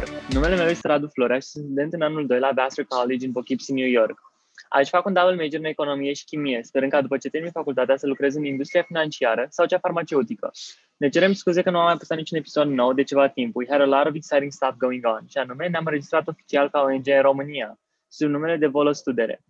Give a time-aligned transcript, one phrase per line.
[0.00, 0.34] Bună tuturor!
[0.34, 3.32] Numele meu este Radu Florea și sunt student în anul 2 la Vassar College în
[3.32, 4.18] Poughkeepsie, New York.
[4.68, 7.96] Aici fac un double major în economie și chimie, sperând ca după ce termin facultatea
[7.96, 10.50] să lucrez în industria financiară sau cea farmaceutică.
[10.96, 13.54] Ne cerem scuze că nu am mai postat niciun episod nou de ceva timp.
[13.56, 16.80] We had a lot of exciting stuff going on și anume ne-am înregistrat oficial ca
[16.80, 17.78] ONG în România,
[18.08, 19.40] sub numele de Volo Studere.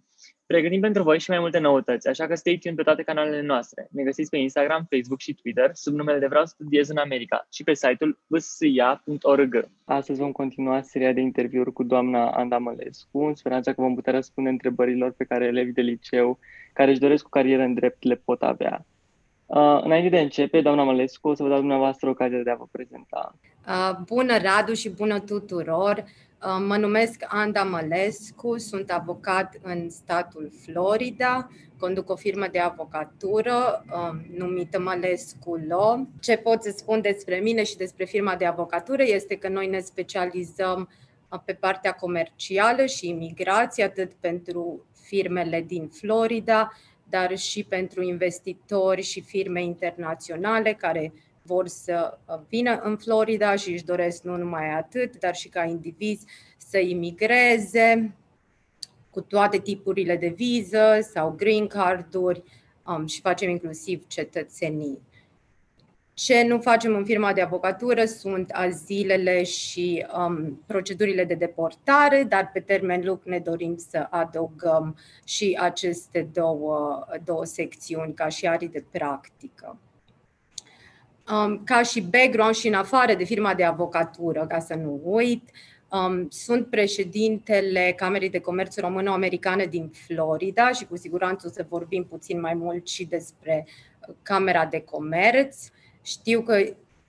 [0.52, 3.88] Pregătim pentru voi și mai multe noutăți, așa că stay tuned pe toate canalele noastre.
[3.90, 7.46] Ne găsiți pe Instagram, Facebook și Twitter sub numele de Vreau să studiez în America
[7.52, 9.68] și pe site-ul vsia.org.
[9.84, 14.12] Astăzi vom continua seria de interviuri cu doamna Anda Mălescu, în speranța că vom putea
[14.12, 16.38] răspunde întrebărilor pe care elevii de liceu
[16.72, 18.86] care își doresc o carieră în drept le pot avea.
[19.50, 22.54] Uh, înainte de a începe, doamna Mălescu, o să vă dau dumneavoastră ocazia de a
[22.54, 23.34] vă prezenta.
[23.66, 26.04] Uh, bună, Radu, și bună tuturor!
[26.42, 33.84] Uh, mă numesc Anda Mălescu, sunt avocat în statul Florida, conduc o firmă de avocatură
[33.94, 36.08] um, numită Mălescu Law.
[36.20, 39.80] Ce pot să spun despre mine și despre firma de avocatură este că noi ne
[39.80, 40.88] specializăm
[41.28, 46.70] uh, pe partea comercială și imigrație, atât pentru firmele din Florida,
[47.10, 53.72] dar și pentru investitori și firme internaționale care vor să uh, vină în Florida și
[53.72, 58.14] își doresc nu numai atât, dar și ca indivizi să imigreze
[59.10, 62.42] cu toate tipurile de viză sau green card-uri
[62.86, 65.00] um, și facem inclusiv cetățenii.
[66.24, 72.50] Ce nu facem în firma de avocatură sunt azilele și um, procedurile de deportare, dar
[72.52, 78.68] pe termen lung ne dorim să adăugăm și aceste două, două secțiuni ca și arii
[78.68, 79.78] de practică
[81.30, 85.50] um, ca și background și în afară de firma de avocatură, ca să nu uit,
[85.88, 92.04] um, sunt președintele Camerei de Comerț Româno-Americane din Florida și cu siguranță o să vorbim
[92.04, 93.66] puțin mai mult și despre
[94.22, 95.70] Camera de Comerț.
[96.02, 96.62] Știu că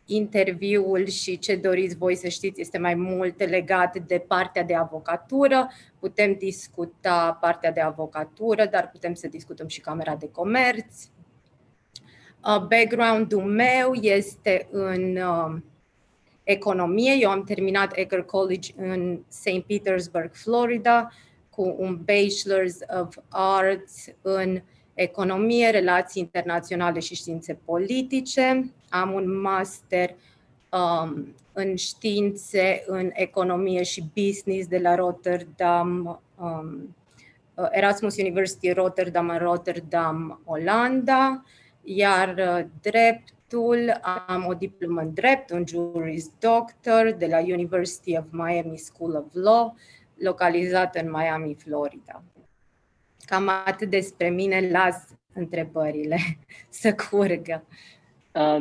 [0.05, 5.69] interviul și ce doriți voi să știți este mai mult legat de partea de avocatură.
[5.99, 11.03] Putem discuta partea de avocatură, dar putem să discutăm și Camera de Comerț.
[12.45, 15.61] Uh, background-ul meu este în uh,
[16.43, 17.13] economie.
[17.19, 19.59] Eu am terminat Ecker College în St.
[19.67, 21.11] Petersburg, Florida,
[21.49, 24.61] cu un Bachelor's of Arts în
[24.93, 28.73] economie, relații internaționale și științe politice.
[28.91, 30.15] Am un master
[30.69, 36.95] um, în științe, în economie și business de la Rotterdam, um,
[37.71, 41.43] Erasmus University Rotterdam în Rotterdam, Olanda
[41.83, 48.25] iar uh, dreptul, am o diplomă în drept, un Juris Doctor de la University of
[48.29, 49.75] Miami School of Law,
[50.17, 52.23] localizată în Miami, Florida.
[53.25, 56.17] Cam atât despre mine, las întrebările
[56.69, 57.63] să curgă.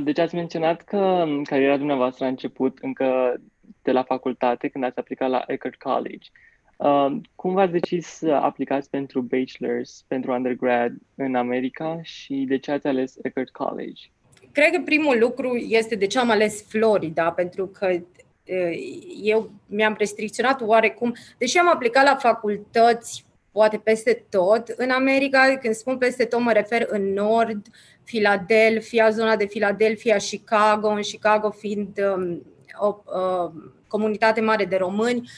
[0.00, 3.40] Deci ați menționat că cariera dumneavoastră a început încă
[3.82, 6.28] de la facultate, când ați aplicat la Eckerd College.
[6.76, 12.70] Uh, cum v-ați decis să aplicați pentru bachelors, pentru undergrad în America și de ce
[12.70, 14.02] ați ales Eckerd College?
[14.52, 18.78] Cred că primul lucru este de ce am ales Florida, pentru că uh,
[19.22, 24.68] eu mi-am restricționat oarecum, deși am aplicat la facultăți poate peste tot.
[24.68, 27.66] În America, când spun peste tot, mă refer în nord,
[28.10, 32.42] Philadelphia, zona de Philadelphia, Chicago, în Chicago fiind um,
[32.78, 33.50] o uh,
[33.86, 35.20] comunitate mare de români.
[35.20, 35.28] Uh,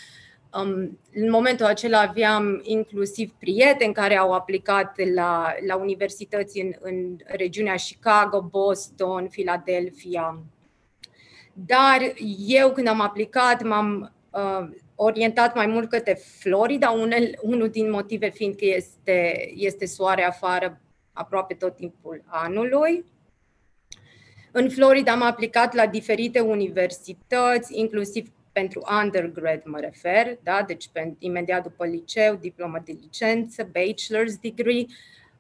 [0.61, 7.17] Um, în momentul acela aveam inclusiv prieteni care au aplicat la, la universități în, în
[7.25, 10.43] regiunea Chicago, Boston, Philadelphia.
[11.53, 12.15] Dar
[12.47, 18.29] eu când am aplicat m-am uh, orientat mai mult către Florida, unel, unul din motive
[18.29, 20.81] fiind că este, este soare afară
[21.13, 23.05] aproape tot timpul anului.
[24.53, 30.65] În Florida am aplicat la diferite universități, inclusiv pentru undergrad mă refer, da?
[30.67, 34.87] deci pentru, imediat după liceu, diplomă de licență, bachelor's degree,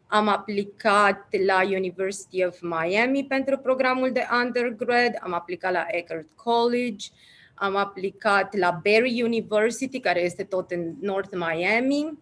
[0.07, 7.07] am aplicat la University of Miami pentru programul de undergrad, am aplicat la Eckerd College,
[7.55, 12.19] am aplicat la Berry University, care este tot în North Miami.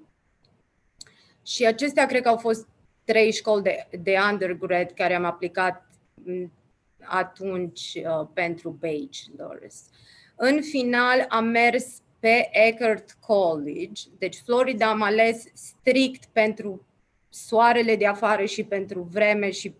[1.46, 2.68] Și acestea cred că au fost
[3.04, 6.52] trei școli de, de undergrad care am aplicat mm,
[7.00, 9.90] atunci uh, pentru bachelors.
[10.36, 16.86] În final am mers pe Eckerd College, deci Florida am ales strict pentru
[17.28, 19.74] soarele de afară și pentru vreme și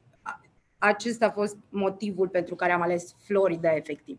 [0.79, 4.19] acesta a fost motivul pentru care am ales Florida efectiv.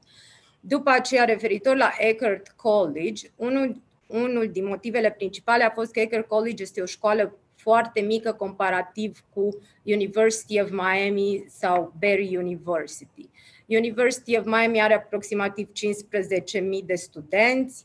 [0.60, 6.26] După aceea, referitor la Eckerd College, unul, unul din motivele principale a fost că Eckerd
[6.26, 9.50] College este o școală foarte mică comparativ cu
[9.84, 13.30] University of Miami sau Berry University.
[13.68, 17.84] University of Miami are aproximativ 15.000 de studenți.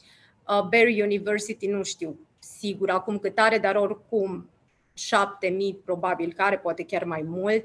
[0.48, 4.50] Uh, Barry University nu știu sigur acum cât are, dar oricum
[5.50, 7.64] 7.000 probabil care, poate chiar mai mult.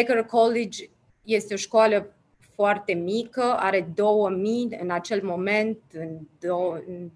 [0.00, 0.88] Acre College
[1.22, 2.16] este o școală
[2.54, 7.10] foarte mică, are 2000 în acel moment, în, do- în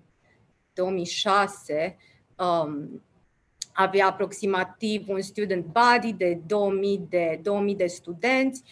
[0.72, 1.96] 2006,
[2.37, 3.02] um,
[3.76, 8.62] avea aproximativ un student body de 2000 de, 2000 de studenți,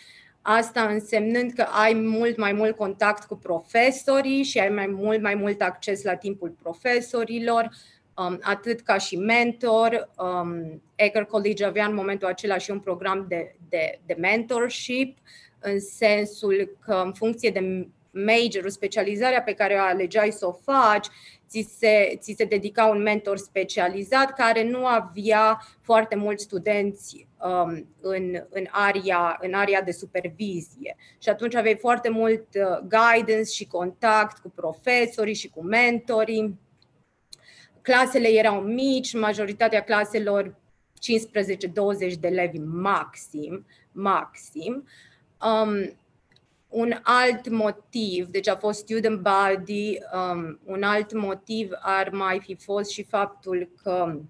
[0.43, 5.35] asta însemnând că ai mult mai mult contact cu profesorii și ai mai mult mai
[5.35, 7.69] mult acces la timpul profesorilor,
[8.17, 10.11] um, atât ca și mentor.
[10.19, 15.19] Um, Eger College avea în momentul acela și un program de, de, de mentorship,
[15.59, 21.07] în sensul că în funcție de majorul, specializarea pe care o alegeai să o faci,
[21.49, 27.87] ți se, ți se dedica un mentor specializat care nu avea foarte mulți studenți um,
[28.01, 30.97] în, în, area, în area de supervizie.
[31.19, 36.59] Și atunci aveai foarte mult uh, guidance și contact cu profesorii și cu mentorii.
[37.83, 44.87] Clasele erau mici, majoritatea claselor 15-20 de elevi maxim, maxim.
[45.45, 45.97] Um,
[46.75, 52.55] un alt motiv, deci a fost student body, um, un alt motiv ar mai fi
[52.55, 54.21] fost și faptul că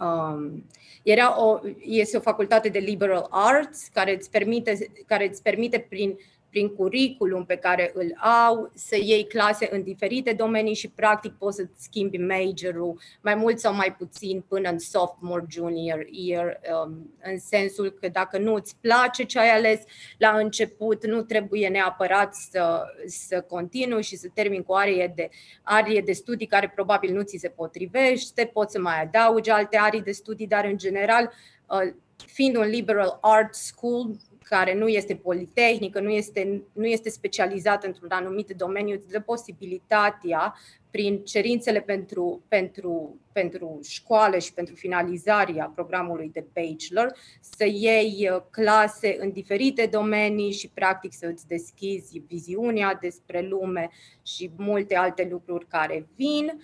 [0.00, 0.66] um,
[1.02, 6.18] era o, este o facultate de liberal arts care îți permite, care îți permite prin
[6.50, 8.16] prin curriculum pe care îl
[8.46, 13.58] au, să iei clase în diferite domenii și practic poți să-ți schimbi majorul mai mult
[13.58, 18.76] sau mai puțin până în sophomore, junior year, um, în sensul că dacă nu îți
[18.80, 19.80] place ce ai ales
[20.18, 25.28] la început, nu trebuie neapărat să, să continui și să termin cu arie de,
[25.62, 30.02] arie de studii care probabil nu ți se potrivește, poți să mai adaugi alte arii
[30.02, 31.32] de studii, dar în general,
[31.66, 31.94] uh,
[32.26, 34.10] fiind un liberal arts school,
[34.50, 40.54] care nu este politehnică, nu este, nu este specializată într-un anumit domeniu, îți dă posibilitatea,
[40.90, 48.42] prin cerințele pentru, pentru, pentru școală și pentru finalizarea programului de bachelor, să iei uh,
[48.50, 53.90] clase în diferite domenii și, practic, să îți deschizi viziunea despre lume
[54.22, 56.62] și multe alte lucruri care vin.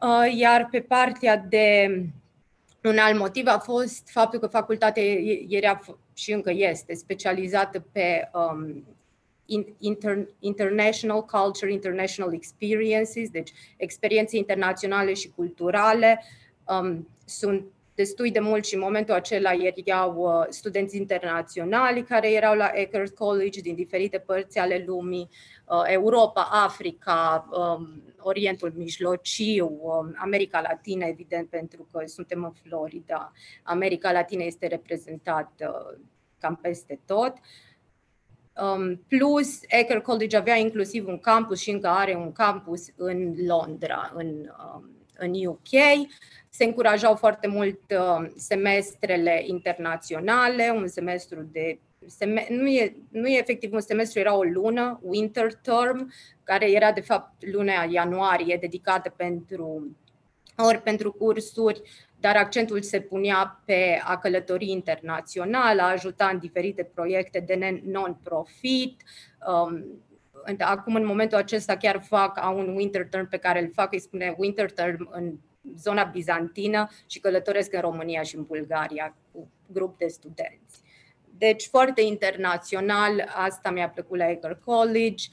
[0.00, 1.86] Uh, iar pe partea de
[2.82, 5.02] un alt motiv a fost faptul că facultatea
[5.48, 5.80] era
[6.16, 8.84] și încă este specializată pe um,
[9.78, 16.22] inter, international culture, international experiences, deci experiențe internaționale și culturale.
[16.64, 17.64] Um, sunt
[17.96, 23.10] destui de mult și în momentul acela erau uh, studenți internaționali care erau la Eckerd
[23.10, 25.28] College din diferite părți ale lumii,
[25.64, 33.32] uh, Europa, Africa, um, Orientul Mijlociu, um, America Latină, evident, pentru că suntem în Florida.
[33.62, 35.98] America Latină este reprezentată
[36.38, 37.32] cam peste tot.
[38.62, 44.12] Um, plus, Ecker College avea inclusiv un campus și încă are un campus în Londra,
[44.14, 46.08] în, um, în UK.
[46.48, 51.78] Se încurajau foarte mult uh, semestrele internaționale, un semestru de
[52.08, 56.12] Seme- nu, e, nu e efectiv un semestru, era o lună, winter term,
[56.44, 59.96] care era de fapt luna ianuarie dedicată pentru
[60.56, 61.82] ori pentru cursuri,
[62.20, 69.02] dar accentul se punea pe a călători internațional, a ajuta în diferite proiecte de non-profit.
[69.46, 69.84] Um,
[70.58, 74.00] acum, în momentul acesta, chiar fac a un winter term pe care îl fac, îi
[74.00, 75.32] spune winter term în
[75.76, 80.82] zona bizantină și călătoresc în România și în Bulgaria cu grup de studenți.
[81.38, 85.28] Deci foarte internațional, asta mi-a plăcut la Eger College.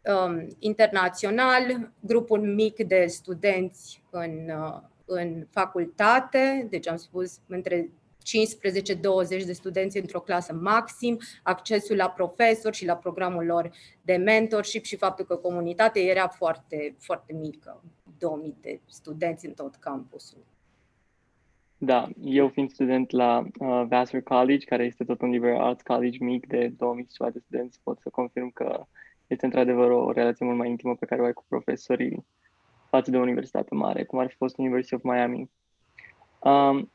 [0.00, 7.90] Um, internațional, grupul mic de studenți în, uh, în facultate, deci am spus între
[8.22, 13.70] 15-20 de studenți într-o clasă maxim, accesul la profesori și la programul lor
[14.02, 17.82] de mentorship și faptul că comunitatea era foarte, foarte mică,
[18.18, 20.44] 2000 de studenți în tot campusul.
[21.84, 26.24] Da, eu fiind student la uh, Vassar College, care este tot un liberal arts college
[26.24, 28.86] mic de 2000 de studenți, pot să confirm că
[29.26, 32.24] este într-adevăr o relație mult mai intimă pe care o ai cu profesorii
[32.88, 35.50] față de o universitate mare, cum ar fi fost University of Miami.
[36.38, 36.90] Um,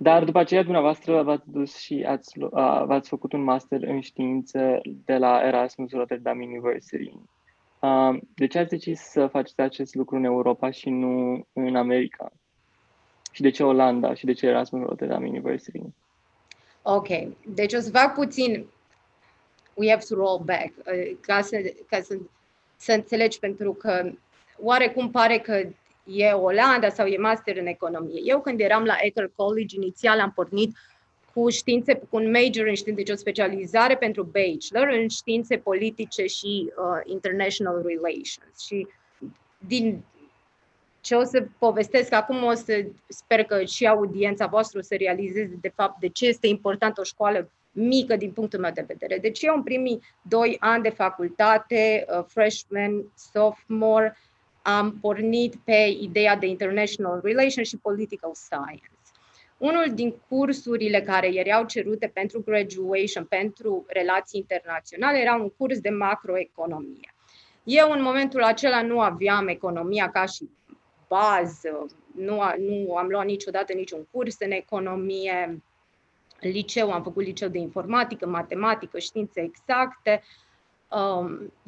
[0.00, 2.50] dar după aceea dumneavoastră v-ați dus și ați, uh,
[2.84, 7.12] v-ați făcut un master în știință de la Erasmus Rotterdam University.
[7.80, 12.32] Um, de ce ați decis să faceți acest lucru în Europa și nu în America?
[13.32, 15.80] Și de ce Olanda și de ce Erasmus Rotterdam University?
[16.82, 17.08] Ok,
[17.46, 18.66] deci o să fac puțin,
[19.74, 22.18] we have to roll back, uh, ca să, ca să,
[22.76, 24.10] să înțelegi, pentru că
[24.60, 25.68] oarecum pare că
[26.08, 28.20] e Olanda sau e master în economie.
[28.24, 30.76] Eu când eram la Eker College, inițial am pornit
[31.32, 35.56] cu cu științe, cu un major în științe, deci o specializare pentru bachelor în științe
[35.56, 38.66] politice și uh, international relations.
[38.66, 38.86] Și
[39.58, 40.04] din
[41.00, 45.58] ce o să povestesc acum, o să sper că și audiența voastră o să realizeze
[45.60, 49.18] de fapt de ce este important o școală mică din punctul meu de vedere.
[49.18, 54.16] Deci eu în primii doi ani de facultate, uh, freshman, sophomore,
[54.76, 58.90] am pornit pe ideea de international relations și political science.
[59.58, 65.90] Unul din cursurile care erau cerute pentru graduation, pentru relații internaționale, era un curs de
[65.90, 67.14] macroeconomie.
[67.64, 70.48] Eu în momentul acela nu aveam economia ca și
[71.08, 75.62] bază, nu, nu am luat niciodată niciun curs în economie,
[76.40, 80.47] liceu, am făcut liceu de informatică, matematică, științe exacte, um,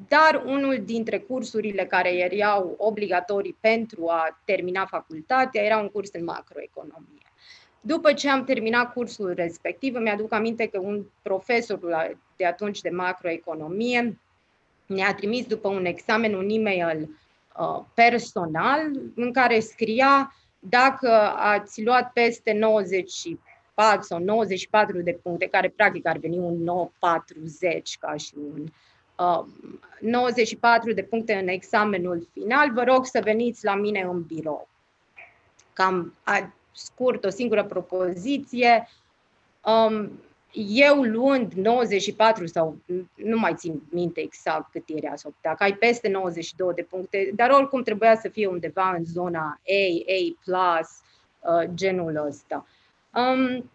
[0.08, 6.24] dar unul dintre cursurile care erau obligatorii pentru a termina facultatea era un curs în
[6.24, 7.22] macroeconomie.
[7.80, 11.78] După ce am terminat cursul respectiv, îmi aduc aminte că un profesor
[12.36, 14.18] de atunci de macroeconomie
[14.86, 17.18] ne-a trimis după un examen un e-mail
[17.58, 25.72] uh, personal în care scria dacă ați luat peste 94 sau 94 de puncte, care
[25.76, 28.68] practic ar veni un 940 ca și un uh,
[30.00, 34.68] 94 de puncte în examenul final, vă rog să veniți la mine în birou.
[35.72, 38.88] Cam a, scurt, o singură propoziție.
[39.64, 40.10] Um,
[40.52, 42.76] eu luând 94 sau
[43.14, 47.50] nu mai țin minte exact cât era sau dacă ai peste 92 de puncte, dar
[47.50, 49.82] oricum trebuia să fie undeva în zona A,
[50.46, 50.80] A+,
[51.40, 52.66] uh, genul ăsta.
[53.14, 53.70] Um,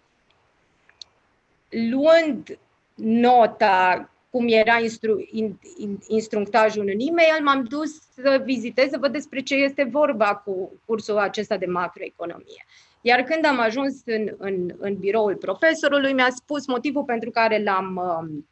[1.69, 2.59] luând
[2.95, 9.11] nota cum era instru, in, in, instructajul în e-mail, m-am dus să vizitez, să văd
[9.11, 12.65] despre ce este vorba cu cursul acesta de macroeconomie.
[13.01, 17.95] Iar când am ajuns în, în, în biroul profesorului, mi-a spus motivul pentru care l-am
[17.95, 18.47] um,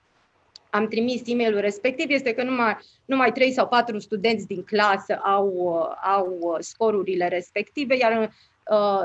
[0.69, 5.19] am trimis e mail respectiv este că numai, numai 3 sau 4 studenți din clasă
[5.23, 8.33] au, au scorurile respective, iar
[8.69, 9.01] uh,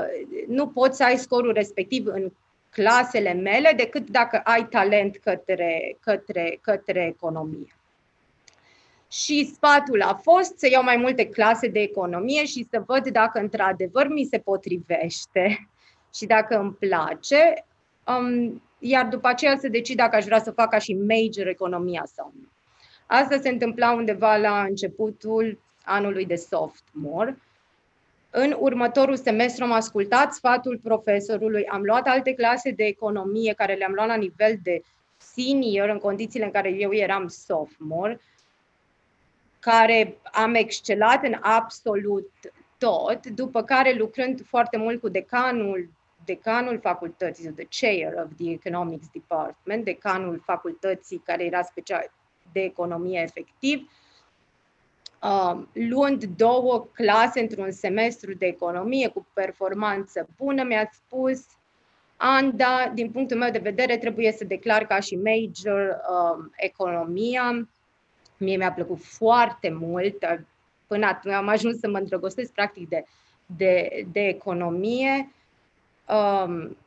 [0.47, 2.31] nu poți să ai scorul respectiv în
[2.69, 7.73] clasele mele decât dacă ai talent către, către, către economie.
[9.11, 13.39] Și sfatul a fost să iau mai multe clase de economie și să văd dacă
[13.39, 15.69] într-adevăr mi se potrivește
[16.15, 17.65] și dacă îmi place,
[18.07, 22.03] um, iar după aceea să decid dacă aș vrea să fac ca și major economia
[22.13, 22.47] sau nu.
[23.05, 27.37] Asta se întâmpla undeva la începutul anului de sophomore.
[28.31, 33.91] În următorul semestru am ascultat sfatul profesorului, am luat alte clase de economie care le-am
[33.91, 34.81] luat la nivel de
[35.17, 38.21] senior în condițiile în care eu eram sophomore
[39.59, 42.31] care am excelat în absolut
[42.77, 45.89] tot, după care lucrând foarte mult cu decanul,
[46.25, 52.11] decanul facultății, the chair of the economics department, decanul facultății care era special
[52.51, 54.08] de economie efectiv, uh,
[55.73, 61.45] luând două clase într-un semestru de economie cu performanță bună, mi-a spus.
[62.17, 67.67] Anda, din punctul meu de vedere, trebuie să declar ca și major uh, economia,
[68.39, 70.25] Mie mi-a plăcut foarte mult,
[70.87, 73.03] până atunci am ajuns să mă îndrăgostesc practic de,
[73.45, 75.33] de, de economie.
[76.07, 76.77] Um,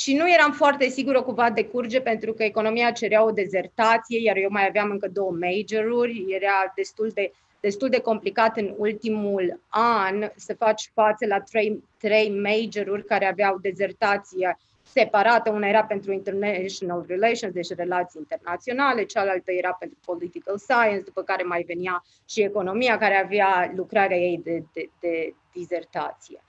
[0.00, 4.36] și nu eram foarte sigură cum va decurge pentru că economia cerea o dezertație, iar
[4.36, 10.30] eu mai aveam încă două majoruri, era destul de, destul de complicat în ultimul an
[10.34, 17.04] să faci față la trei, trei majoruri care aveau dezertație separată, una era pentru international
[17.08, 22.98] relations, deci relații internaționale, cealaltă era pentru political science, după care mai venea și economia,
[22.98, 26.42] care avea lucrarea ei de, de, de dizertație.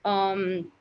[0.00, 0.72] Um,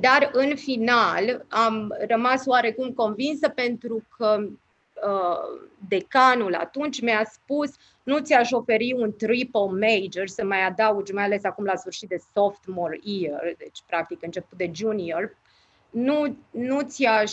[0.00, 7.70] dar în final am rămas oarecum convinsă pentru că uh, decanul atunci mi-a spus
[8.02, 12.22] nu ți-aș oferi un triple major să mai adaugi, mai ales acum la sfârșit de
[12.34, 15.36] sophomore year, deci practic început de junior,
[15.90, 17.32] nu, nu, ți-aș,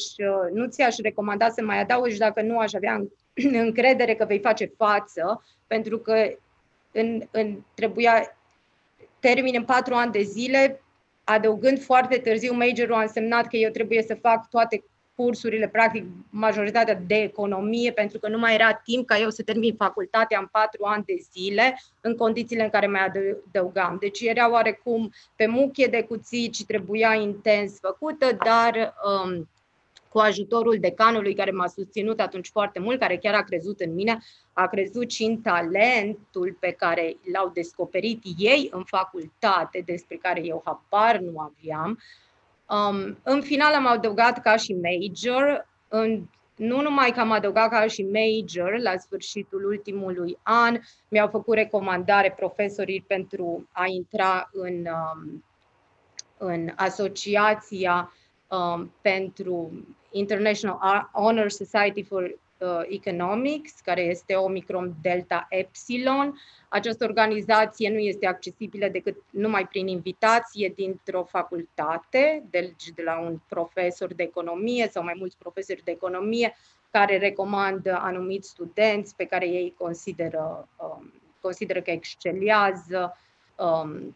[0.53, 3.03] nu ți-aș recomanda să mai adaugi dacă nu aș avea
[3.65, 6.33] încredere că vei face față, pentru că
[6.91, 8.37] în, în, trebuia
[9.19, 10.81] termin în patru ani de zile,
[11.29, 14.83] adăugând foarte târziu majorul a însemnat că eu trebuie să fac toate
[15.15, 19.75] cursurile, practic majoritatea de economie, pentru că nu mai era timp ca eu să termin
[19.75, 23.97] facultatea în patru ani de zile, în condițiile în care mai adăugam.
[23.99, 29.49] Deci era oarecum pe muchie de cuțit și trebuia intens făcută, dar um,
[30.09, 34.17] cu ajutorul decanului care m-a susținut atunci foarte mult, care chiar a crezut în mine,
[34.53, 40.61] a crezut și în talentul pe care l-au descoperit ei în facultate, despre care eu
[40.65, 41.99] habar nu aveam,
[42.69, 46.23] Um, în final am adăugat ca și major, în,
[46.55, 52.33] nu numai că am adăugat ca și major la sfârșitul ultimului an, mi-au făcut recomandare
[52.37, 55.43] profesorii pentru a intra în, um,
[56.37, 58.13] în asociația
[58.47, 59.71] um, pentru
[60.11, 66.39] International Honor Society for uh, Economics, care este Omicron Delta Epsilon.
[66.69, 73.39] Această organizație nu este accesibilă decât numai prin invitație dintr-o facultate, deci de la un
[73.47, 76.55] profesor de economie sau mai mulți profesori de economie
[76.91, 83.17] care recomandă anumiți studenți pe care ei consideră, um, consideră că exceliază
[83.55, 84.15] um,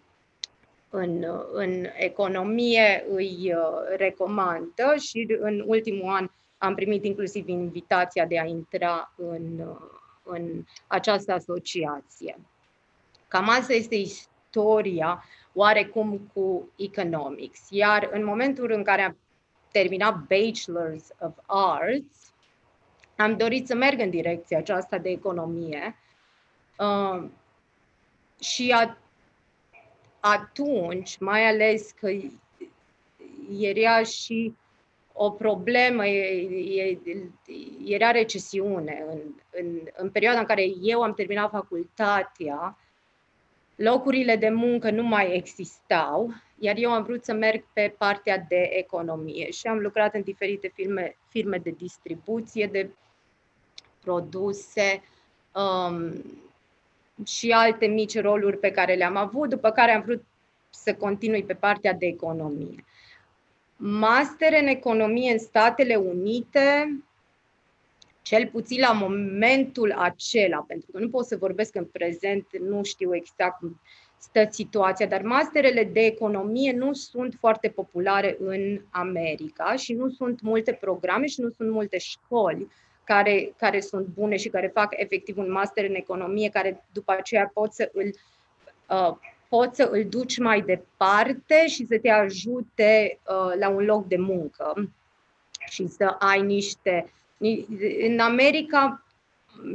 [0.96, 8.40] în, în economie, îi uh, recomandă și în ultimul an am primit inclusiv invitația de
[8.40, 9.68] a intra în,
[10.24, 12.38] în această asociație.
[13.28, 15.24] Cam asta este istoria
[15.54, 17.60] oarecum cu economics.
[17.70, 19.18] Iar în momentul în care am
[19.72, 22.34] terminat Bachelor's of Arts,
[23.16, 25.96] am dorit să merg în direcția aceasta de economie
[26.78, 27.24] uh,
[28.40, 28.98] și a,
[30.26, 32.10] atunci, mai ales că
[33.60, 34.56] era și
[35.14, 36.06] o problemă,
[37.86, 39.06] era recesiune.
[39.10, 39.20] În,
[39.52, 42.78] în, în perioada în care eu am terminat facultatea,
[43.76, 48.70] locurile de muncă nu mai existau, iar eu am vrut să merg pe partea de
[48.74, 52.90] economie și am lucrat în diferite firme, firme de distribuție de
[54.04, 55.04] produse
[55.54, 56.24] um,
[57.26, 60.24] și alte mici roluri pe care le-am avut, după care am vrut
[60.70, 62.84] să continui pe partea de economie.
[63.76, 66.98] Master în economie în Statele Unite,
[68.22, 73.16] cel puțin la momentul acela, pentru că nu pot să vorbesc în prezent, nu știu
[73.16, 73.80] exact cum
[74.18, 80.42] stă situația, dar masterele de economie nu sunt foarte populare în America și nu sunt
[80.42, 82.68] multe programe și nu sunt multe școli
[83.04, 87.52] care, care sunt bune și care fac efectiv un master în economie, care după aceea
[87.54, 88.14] pot să îl
[88.90, 89.16] uh,
[89.50, 94.18] poți să îl duci mai departe și să te ajute uh, la un loc de
[94.18, 94.92] muncă
[95.70, 97.12] și să ai niște.
[98.08, 99.04] În America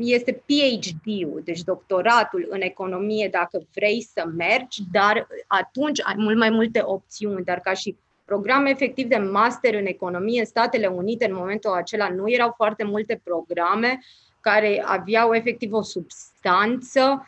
[0.01, 6.51] este PhD-ul, deci doctoratul în economie dacă vrei să mergi, dar atunci ai mult mai
[6.51, 7.97] multe opțiuni, dar ca și
[8.29, 12.85] program efectiv de master în economie în Statele Unite, în momentul acela nu erau foarte
[12.85, 13.99] multe programe
[14.41, 17.27] care aveau efectiv o substanță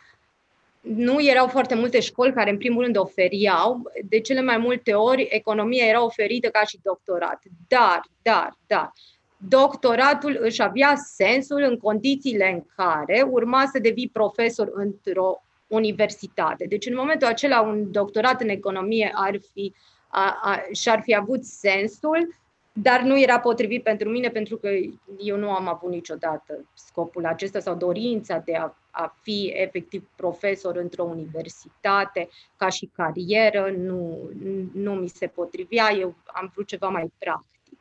[0.81, 3.91] nu erau foarte multe școli care, în primul rând, oferiau.
[4.05, 7.41] De cele mai multe ori, economia era oferită ca și doctorat.
[7.67, 8.91] Dar, dar, dar,
[9.37, 16.65] doctoratul își avea sensul în condițiile în care urma să devii profesor într-o universitate.
[16.69, 19.73] Deci, în momentul acela, un doctorat în economie ar fi,
[20.11, 22.39] a, a, și-ar fi avut sensul
[22.73, 24.69] dar nu era potrivit pentru mine pentru că
[25.17, 30.75] eu nu am avut niciodată scopul acesta sau dorința de a, a fi efectiv profesor
[30.75, 34.29] într-o universitate ca și carieră, nu,
[34.73, 37.77] nu mi se potrivea, eu am vrut ceva mai practic.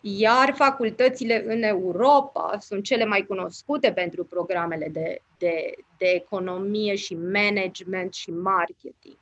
[0.00, 7.14] Iar facultățile în Europa sunt cele mai cunoscute pentru programele de, de, de economie și
[7.14, 9.16] management și marketing.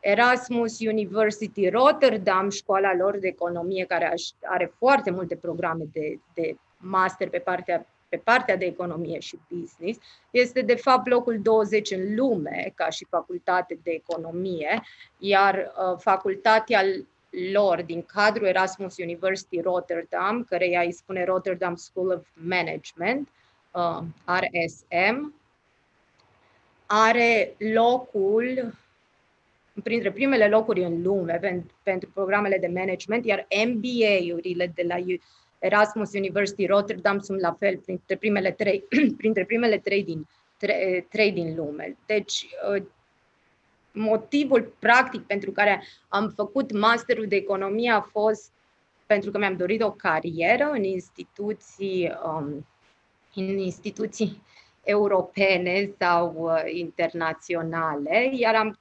[0.00, 7.28] Erasmus University Rotterdam, școala lor de economie, care are foarte multe programe de, de master
[7.28, 9.98] pe partea, pe partea de economie și business,
[10.30, 14.82] este de fapt locul 20 în lume ca și facultate de economie,
[15.18, 16.82] iar uh, facultatea
[17.52, 23.28] lor din cadrul Erasmus University Rotterdam, care ea îi spune Rotterdam School of Management,
[23.70, 25.34] uh, RSM,
[26.86, 28.74] are locul
[29.82, 34.96] printre primele locuri în lume pentru, pentru programele de management, iar MBA-urile de la
[35.58, 38.84] Erasmus University Rotterdam sunt la fel printre primele trei,
[39.16, 41.96] printre primele trei din, tre, trei din lume.
[42.06, 42.82] Deci, uh,
[43.92, 48.52] motivul practic pentru care am făcut masterul de economie a fost
[49.06, 52.66] pentru că mi-am dorit o carieră în instituții, um,
[53.34, 54.42] în instituții
[54.82, 58.78] europene sau uh, internaționale, iar am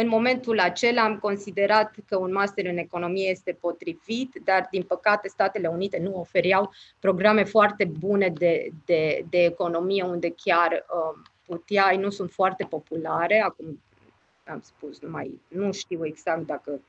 [0.00, 5.28] în momentul acela am considerat că un master în economie este potrivit, dar din păcate
[5.28, 11.96] Statele Unite nu ofereau programe foarte bune de, de, de economie unde chiar uh, puteai,
[11.96, 13.82] nu sunt foarte populare, acum
[14.44, 16.80] am spus, nu, mai, nu știu exact dacă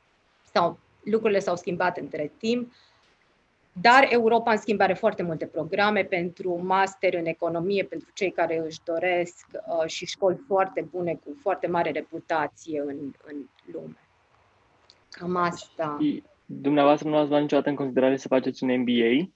[0.54, 2.88] sau lucrurile s-au schimbat între timp, uh,
[3.73, 8.62] dar Europa, în schimb, are foarte multe programe pentru master în economie, pentru cei care
[8.65, 13.36] își doresc uh, și școli foarte bune, cu foarte mare reputație în, în
[13.73, 13.97] lume.
[15.10, 15.97] Cam asta.
[16.01, 19.29] Și dumneavoastră nu ați luat niciodată în considerare să faceți un MBA?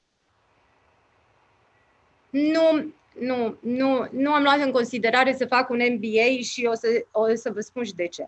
[2.30, 6.88] Nu, nu, nu, nu am luat în considerare să fac un MBA și o să,
[7.12, 8.28] o să vă spun și de ce.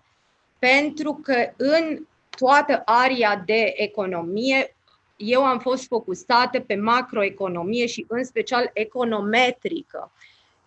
[0.60, 4.75] Pentru că în toată aria de economie,
[5.15, 10.12] eu am fost focusată pe macroeconomie și în special econometrică.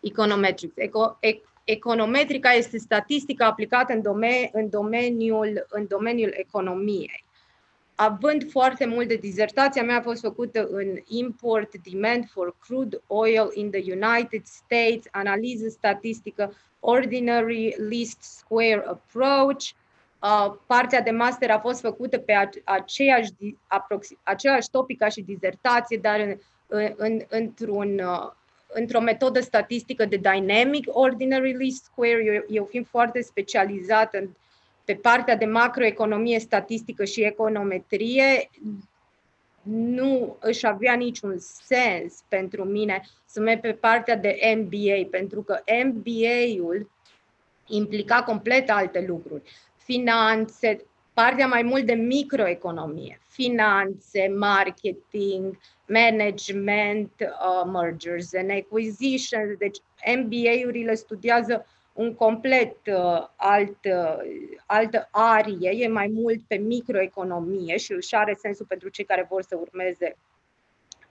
[0.00, 0.72] Econometrics.
[0.76, 7.24] Eco, ec, econometrica este statistica aplicată în, domen, în, domeniul, în domeniul economiei.
[7.94, 13.50] Având foarte mult de dizertația mea a fost făcută în import demand for crude oil
[13.52, 19.87] in the United States, analiză statistică, ordinary least square approach, Uh,
[20.66, 23.30] partea de master a fost făcută pe aceeași,
[24.22, 26.20] aceeași topic ca și dizertație, dar
[26.66, 28.30] în, în, într-un, uh,
[28.66, 34.28] într-o metodă statistică de dynamic ordinary least square, eu, eu fiind foarte specializată în,
[34.84, 38.50] pe partea de macroeconomie statistică și econometrie,
[39.62, 45.60] nu își avea niciun sens pentru mine să merg pe partea de MBA, pentru că
[45.84, 46.90] MBA-ul
[47.66, 49.42] implica complet alte lucruri
[49.88, 59.56] finanțe, partea mai mult de microeconomie, finanțe, marketing, management, uh, mergers and acquisitions.
[59.58, 59.78] Deci
[60.16, 64.16] MBA-urile studiază un complet uh, alt, uh,
[64.66, 69.42] altă arie, e mai mult pe microeconomie și își are sensul pentru cei care vor
[69.42, 70.16] să urmeze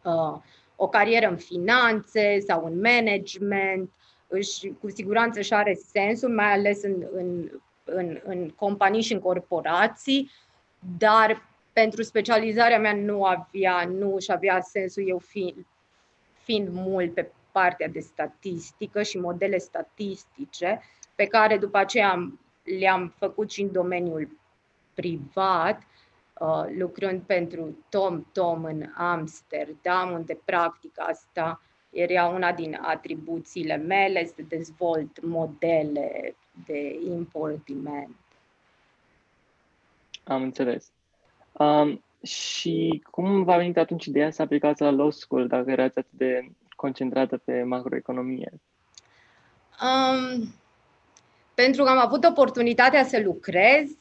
[0.04, 0.42] uh,
[0.76, 3.92] o carieră în finanțe sau în management,
[4.28, 7.50] își, cu siguranță își are sensul, mai ales în, în
[7.88, 10.32] în, în companii și în corporații,
[10.98, 11.42] dar
[11.74, 15.66] pentru specializarea mea nu avea, nu își avea sensul eu fiind,
[16.44, 20.82] fiind mult pe partea de statistică și modele statistice,
[21.16, 22.34] pe care după aceea
[22.80, 24.40] le-am făcut și în domeniul
[24.94, 25.82] privat,
[26.40, 34.26] uh, lucrând pentru Tom Tom în Amsterdam, unde practic asta era una din atribuțiile mele,
[34.26, 38.16] să dezvolt modele de import-demand.
[40.24, 40.92] Am înțeles.
[41.52, 46.12] Um, și cum v-a venit atunci ideea să aplicați la law school dacă erați atât
[46.18, 48.52] de concentrată pe macroeconomie?
[49.82, 50.54] Um,
[51.54, 53.92] pentru că am avut oportunitatea să lucrez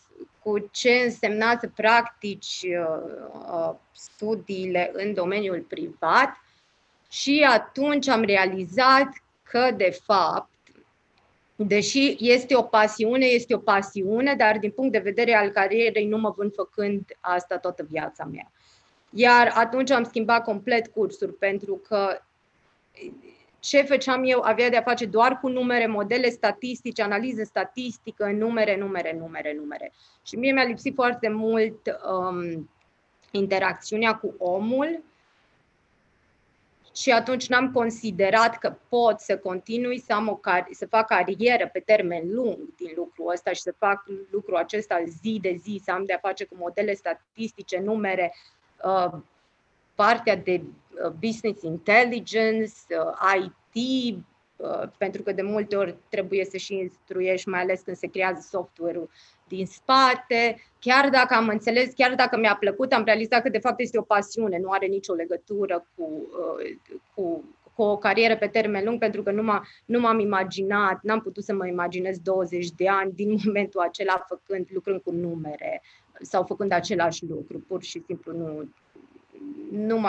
[0.43, 6.41] cu ce însemna să practici uh, uh, studiile în domeniul privat
[7.11, 9.09] și atunci am realizat
[9.43, 10.51] că, de fapt,
[11.57, 16.19] deși este o pasiune, este o pasiune, dar din punct de vedere al carierei nu
[16.19, 18.53] mă vând făcând asta toată viața mea.
[19.11, 22.21] Iar atunci am schimbat complet cursul, pentru că
[23.59, 28.77] ce făceam eu avea de a face doar cu numere, modele statistice, analiză statistică, numere,
[28.77, 29.93] numere, numere, numere.
[30.27, 31.79] Și mie mi-a lipsit foarte mult
[32.11, 32.71] um,
[33.31, 35.03] interacțiunea cu omul
[36.97, 41.69] și atunci n-am considerat că pot să continui să, am o car- să fac carieră
[41.73, 45.91] pe termen lung din lucrul ăsta și să fac lucrul acesta zi de zi, să
[45.91, 48.35] am de-a face cu modele statistice, numere,
[48.85, 49.19] uh,
[49.95, 50.63] partea de
[51.05, 54.23] uh, business intelligence, uh, IT, uh,
[54.99, 59.11] pentru că de multe ori trebuie să și instruiești, mai ales când se creează software-ul
[59.49, 63.81] din spate, chiar dacă am înțeles, chiar dacă mi-a plăcut, am realizat că de fapt
[63.81, 66.03] este o pasiune, nu are nicio legătură cu,
[66.59, 66.77] uh,
[67.15, 71.21] cu, cu o carieră pe termen lung, pentru că nu, m-a, nu m-am imaginat, n-am
[71.21, 75.83] putut să mă imaginez 20 de ani din momentul acela făcând, lucrând cu numere
[76.21, 78.69] sau făcând același lucru, pur și simplu nu,
[79.71, 80.07] nu, m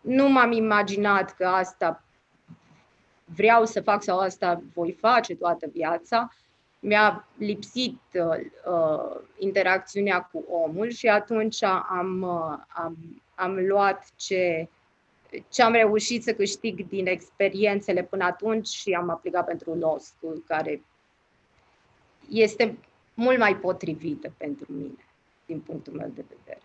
[0.00, 2.05] nu m-am imaginat că asta
[3.34, 6.30] vreau să fac sau asta voi face toată viața
[6.78, 8.22] mi-a lipsit uh,
[8.72, 14.68] uh, interacțiunea cu omul și atunci am, uh, am, am luat ce,
[15.48, 20.42] ce am reușit să câștig din experiențele până atunci și am aplicat pentru law school,
[20.46, 20.82] care
[22.30, 22.78] este
[23.14, 25.06] mult mai potrivită pentru mine,
[25.46, 26.60] din punctul meu de vedere.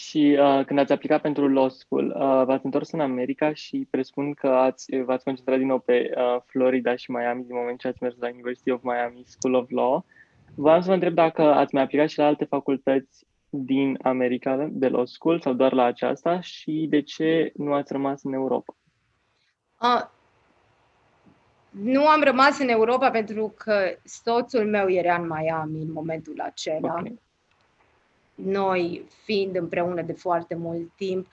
[0.00, 4.34] Și uh, când ați aplicat pentru law school, uh, v-ați întors în America și presupun
[4.34, 8.02] că ați, v-ați concentrat din nou pe uh, Florida și Miami din moment ce ați
[8.02, 10.04] mers la University of Miami School of Law.
[10.54, 14.88] Vreau să vă întreb dacă ați mai aplicat și la alte facultăți din America de
[14.88, 18.76] law school sau doar la aceasta și de ce nu ați rămas în Europa?
[19.80, 20.08] Uh,
[21.70, 26.88] nu am rămas în Europa pentru că soțul meu era în Miami în momentul acela.
[26.98, 27.18] Okay
[28.44, 31.26] noi fiind împreună de foarte mult timp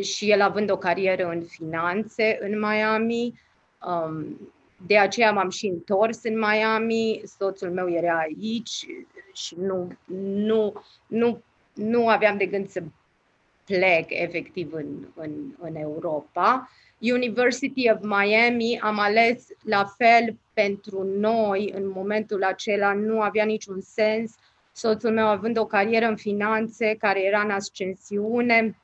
[0.00, 3.40] și el având o carieră în finanțe în Miami,
[3.86, 4.38] um,
[4.86, 8.86] de aceea m-am și întors în Miami, soțul meu era aici
[9.32, 9.92] și nu,
[10.24, 11.42] nu, nu,
[11.74, 12.82] nu aveam de gând să
[13.64, 16.68] plec efectiv în, în, în Europa.
[16.98, 23.80] University of Miami am ales la fel pentru noi în momentul acela, nu avea niciun
[23.80, 24.34] sens.
[24.78, 28.78] Soțul meu având o carieră în finanțe care era în ascensiune,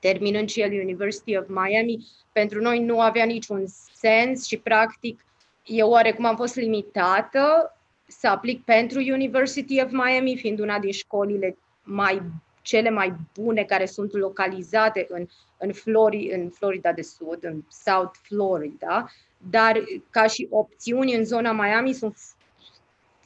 [0.00, 5.24] terminând și el University of Miami, pentru noi nu avea niciun sens și practic
[5.64, 11.56] eu oarecum am fost limitată să aplic pentru University of Miami, fiind una din școlile
[11.82, 12.22] mai
[12.62, 15.26] cele mai bune care sunt localizate în,
[15.58, 19.10] în, Flori, în Florida de Sud, în South Florida,
[19.50, 22.16] dar ca și opțiuni în zona Miami sunt,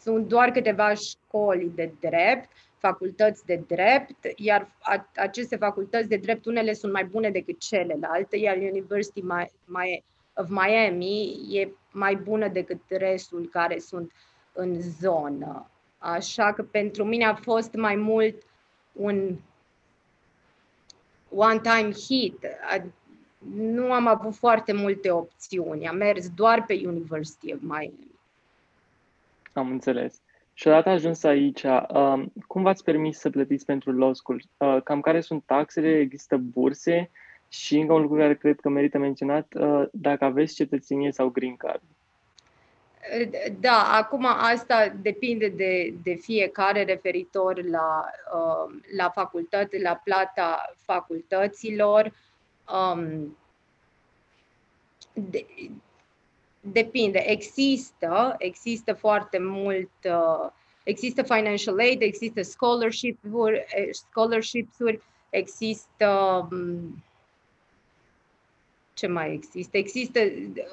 [0.08, 4.68] sunt doar câteva școli de drept, facultăți de drept, iar
[5.16, 9.24] aceste facultăți de drept, unele sunt mai bune decât celelalte, iar University
[10.34, 14.12] of Miami e mai bună decât restul care sunt
[14.52, 15.70] în zonă.
[15.98, 18.42] Așa că pentru mine a fost mai mult
[18.92, 19.36] un
[21.30, 22.46] one-time hit.
[23.54, 25.88] Nu am avut foarte multe opțiuni.
[25.88, 28.07] Am mers doar pe University of Miami.
[29.58, 30.20] Am înțeles.
[30.52, 34.42] Și odată ajuns aici, uh, cum v-ați permis să plătiți pentru law school?
[34.56, 35.98] Uh, cam care sunt taxele?
[35.98, 37.10] Există burse?
[37.48, 41.56] Și încă un lucru care cred că merită menționat, uh, dacă aveți cetățenie sau green
[41.56, 41.82] card.
[43.60, 52.12] Da, acum asta depinde de, de fiecare referitor la, uh, la facultate, la plata facultăților.
[52.92, 53.36] Um,
[55.12, 55.46] de,
[56.72, 57.18] depinde.
[57.26, 60.50] Există, există foarte mult, uh,
[60.82, 66.08] există financial aid, există scholarship-uri, eh, scholarships-uri există
[66.50, 67.04] um,
[68.94, 69.76] ce mai există?
[69.76, 70.20] Există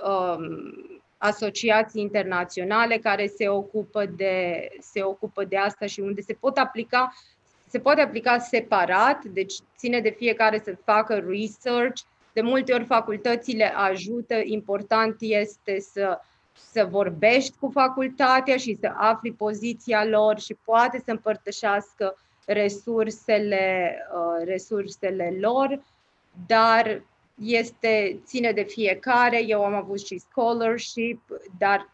[0.07, 6.57] um, asociații internaționale care se ocupă de, se ocupă de asta și unde se pot
[6.57, 7.11] aplica
[7.67, 12.01] se poate aplica separat, deci ține de fiecare să facă research.
[12.35, 16.19] De multe ori facultățile ajută, important este să,
[16.53, 24.45] să vorbești cu facultatea și să afli poziția lor și poate să împărtășească resursele, uh,
[24.45, 25.83] resursele lor,
[26.47, 27.01] dar
[27.43, 31.21] este, ține de fiecare, eu am avut și scholarship,
[31.57, 31.89] dar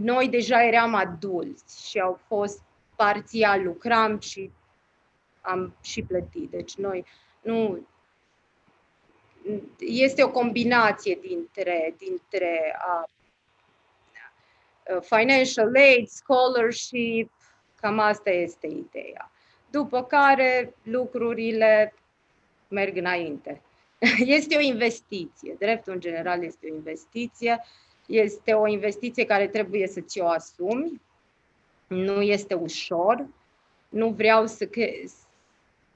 [0.00, 2.62] noi deja eram adulți și au fost
[2.96, 4.50] parțial lucram și
[5.40, 6.50] am și plătit.
[6.50, 7.04] Deci noi
[7.40, 7.86] nu
[9.78, 13.08] este o combinație dintre, dintre uh,
[15.00, 17.30] financial aid, scholarship,
[17.80, 19.30] cam asta este ideea.
[19.70, 21.94] După care lucrurile
[22.68, 23.62] merg înainte.
[24.38, 25.56] Este o investiție.
[25.58, 27.64] Dreptul în general este o investiție.
[28.06, 31.00] Este o investiție care trebuie să ți-o asumi.
[31.86, 33.26] Nu este ușor.
[33.88, 34.68] Nu vreau să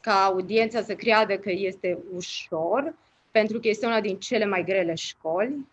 [0.01, 2.95] ca audiența să creadă că este ușor,
[3.39, 5.67] pentru că este una din cele mai grele școli,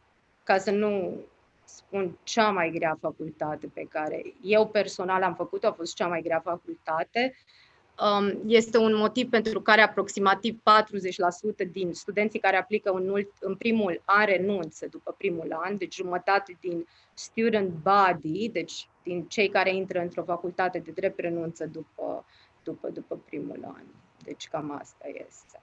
[0.43, 1.19] ca să nu
[1.63, 6.21] spun cea mai grea facultate pe care eu personal am făcut-o, a fost cea mai
[6.21, 7.35] grea facultate.
[7.99, 10.59] Um, este un motiv pentru care aproximativ
[11.65, 16.57] 40% din studenții care aplică în, în primul an renunță după primul an, deci jumătate
[16.59, 22.25] din student body, deci din cei care intră într-o facultate de drept renunță după,
[22.63, 23.83] după, după primul an.
[24.23, 25.62] Deci cam asta este.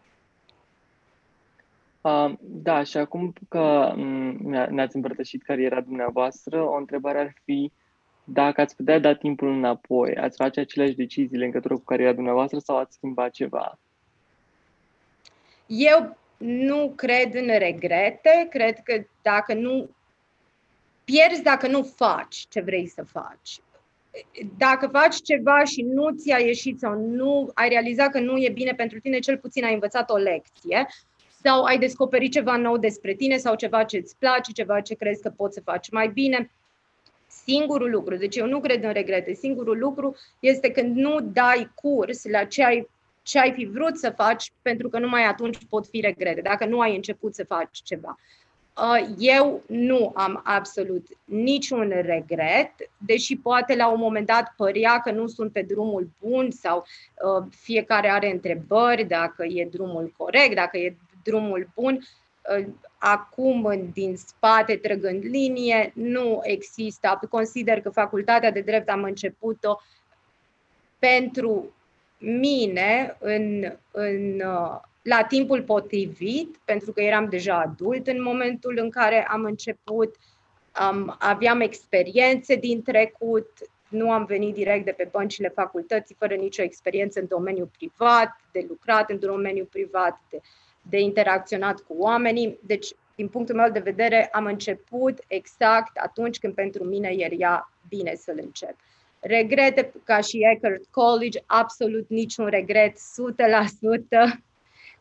[2.00, 3.94] Uh, da, și acum că
[4.70, 7.72] ne-ați împărtășit cariera dumneavoastră, o întrebare ar fi
[8.24, 12.58] dacă ați putea da timpul înapoi, ați face aceleași decizii în legătură cu cariera dumneavoastră
[12.58, 13.78] sau ați schimba ceva?
[15.66, 19.90] Eu nu cred în regrete, cred că dacă nu
[21.04, 23.60] pierzi dacă nu faci ce vrei să faci.
[24.58, 28.72] Dacă faci ceva și nu ți-a ieșit sau nu ai realizat că nu e bine
[28.72, 30.86] pentru tine, cel puțin ai învățat o lecție
[31.42, 35.22] sau ai descoperit ceva nou despre tine sau ceva ce îți place, ceva ce crezi
[35.22, 36.50] că poți să faci mai bine
[37.44, 42.24] Singurul lucru, deci eu nu cred în regrete, singurul lucru este când nu dai curs
[42.24, 42.88] la ce ai,
[43.22, 46.81] ce ai fi vrut să faci, pentru că numai atunci pot fi regrete, dacă nu
[46.81, 48.18] ai început să faci ceva.
[48.76, 52.72] Uh, eu nu am absolut niciun regret,
[53.07, 57.46] deși poate la un moment dat părea că nu sunt pe drumul bun sau uh,
[57.50, 62.00] fiecare are întrebări dacă e drumul corect, dacă e drumul bun
[62.98, 67.20] acum din spate trăgând linie, nu există.
[67.30, 69.76] Consider că facultatea de drept am început-o
[70.98, 71.74] pentru
[72.18, 74.42] mine în, în,
[75.02, 80.16] la timpul potrivit, pentru că eram deja adult în momentul în care am început,
[80.92, 83.48] um, aveam experiențe din trecut,
[83.88, 88.64] nu am venit direct de pe băncile facultății, fără nicio experiență în domeniul privat, de
[88.68, 90.40] lucrat în domeniul privat, de,
[90.90, 92.59] de interacționat cu oamenii.
[92.62, 98.14] Deci, din punctul meu de vedere, am început exact atunci când pentru mine era bine
[98.14, 98.76] să-l încep.
[99.20, 102.98] Regrete ca și Eckert College, absolut niciun regret, 100%.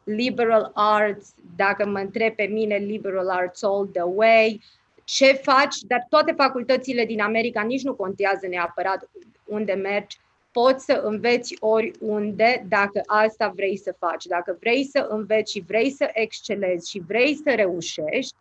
[0.04, 4.62] Liberal arts, dacă mă întreb pe mine, liberal arts all the way.
[5.04, 5.76] Ce faci?
[5.88, 9.10] Dar toate facultățile din America nici nu contează neapărat
[9.46, 10.18] unde mergi.
[10.52, 14.26] Poți să înveți oriunde dacă asta vrei să faci.
[14.26, 18.36] Dacă vrei să înveți și vrei să excelezi și vrei să reușești,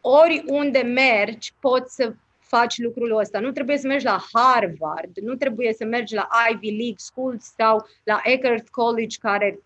[0.00, 3.40] oriunde mergi, poți să faci lucrul ăsta.
[3.40, 7.86] Nu trebuie să mergi la Harvard, nu trebuie să mergi la Ivy League School sau
[8.04, 9.60] la Eckerd College, care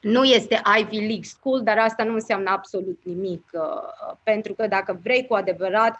[0.00, 4.98] nu este Ivy League School, dar asta nu înseamnă absolut nimic, uh, pentru că dacă
[5.02, 5.96] vrei cu adevărat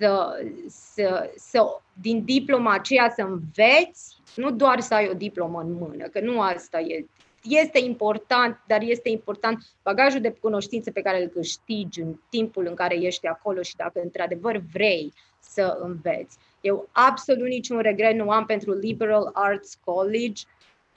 [0.00, 5.72] să, să, să din diploma aceea să înveți, nu doar să ai o diplomă în
[5.72, 7.06] mână, că nu asta e.
[7.42, 12.74] Este important, dar este important bagajul de cunoștințe pe care îl câștigi în timpul în
[12.74, 16.38] care ești acolo și dacă într-adevăr vrei să înveți.
[16.60, 20.42] Eu absolut niciun regret nu am pentru Liberal Arts College.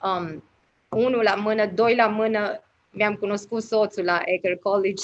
[0.02, 0.44] Um,
[0.88, 5.02] unul la mână, doi la mână, mi-am cunoscut soțul la Ecker College.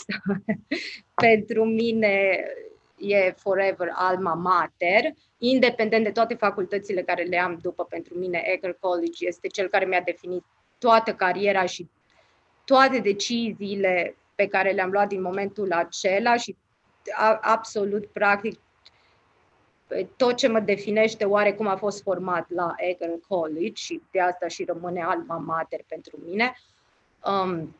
[1.26, 2.44] pentru mine
[3.00, 8.76] e forever alma mater, independent de toate facultățile care le am după pentru mine, Ecker
[8.80, 10.44] College este cel care mi-a definit
[10.78, 11.88] toată cariera și
[12.64, 16.56] toate deciziile pe care le-am luat din momentul acela și
[17.12, 18.60] a, absolut practic
[20.16, 24.64] tot ce mă definește oarecum a fost format la Eger College și de asta și
[24.64, 26.52] rămâne alma mater pentru mine.
[27.24, 27.76] Um,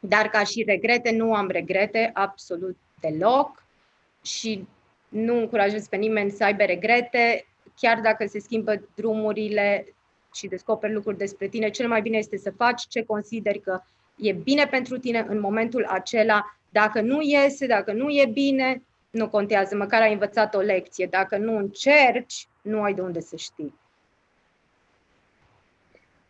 [0.00, 3.65] dar ca și regrete, nu am regrete absolut deloc
[4.26, 4.66] și
[5.08, 9.94] nu încurajez pe nimeni să aibă regrete, chiar dacă se schimbă drumurile
[10.34, 13.80] și descoperi lucruri despre tine, cel mai bine este să faci ce consideri că
[14.16, 16.58] e bine pentru tine în momentul acela.
[16.70, 21.06] Dacă nu iese, dacă nu e bine, nu contează, măcar ai învățat o lecție.
[21.06, 23.74] Dacă nu încerci, nu ai de unde să știi.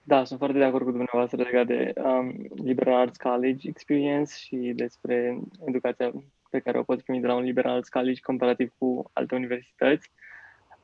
[0.03, 4.57] Da, sunt foarte de acord cu dumneavoastră legat de um, Liberal Arts College Experience și
[4.57, 6.13] despre educația
[6.57, 10.11] pe care o poți primi de la un Liberal Arts College comparativ cu alte universități.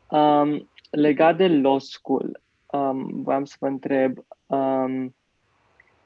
[0.09, 5.15] Um, legat de Law School, um, voiam să vă întreb um,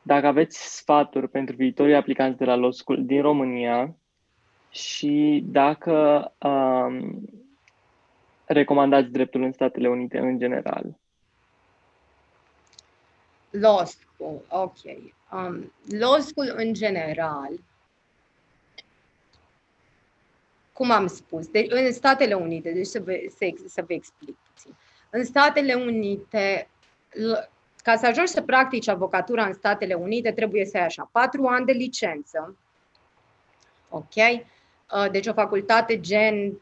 [0.02, 3.96] dacă aveți sfaturi pentru viitorii aplicanți de la Law School din România
[4.70, 7.28] și dacă um,
[8.44, 10.96] recomandați dreptul în Statele Unite în general.
[13.50, 14.76] Law school, ok.
[15.32, 17.50] Um, law school în general,
[20.76, 24.76] cum am spus, de, în Statele Unite, deci să vă, să, să vă explic puțin.
[25.10, 26.68] În Statele Unite,
[27.82, 31.66] ca să ajungi să practici avocatura în Statele Unite, trebuie să ai așa patru ani
[31.66, 32.56] de licență,
[33.88, 34.14] ok?
[34.14, 36.60] Uh, deci o facultate gen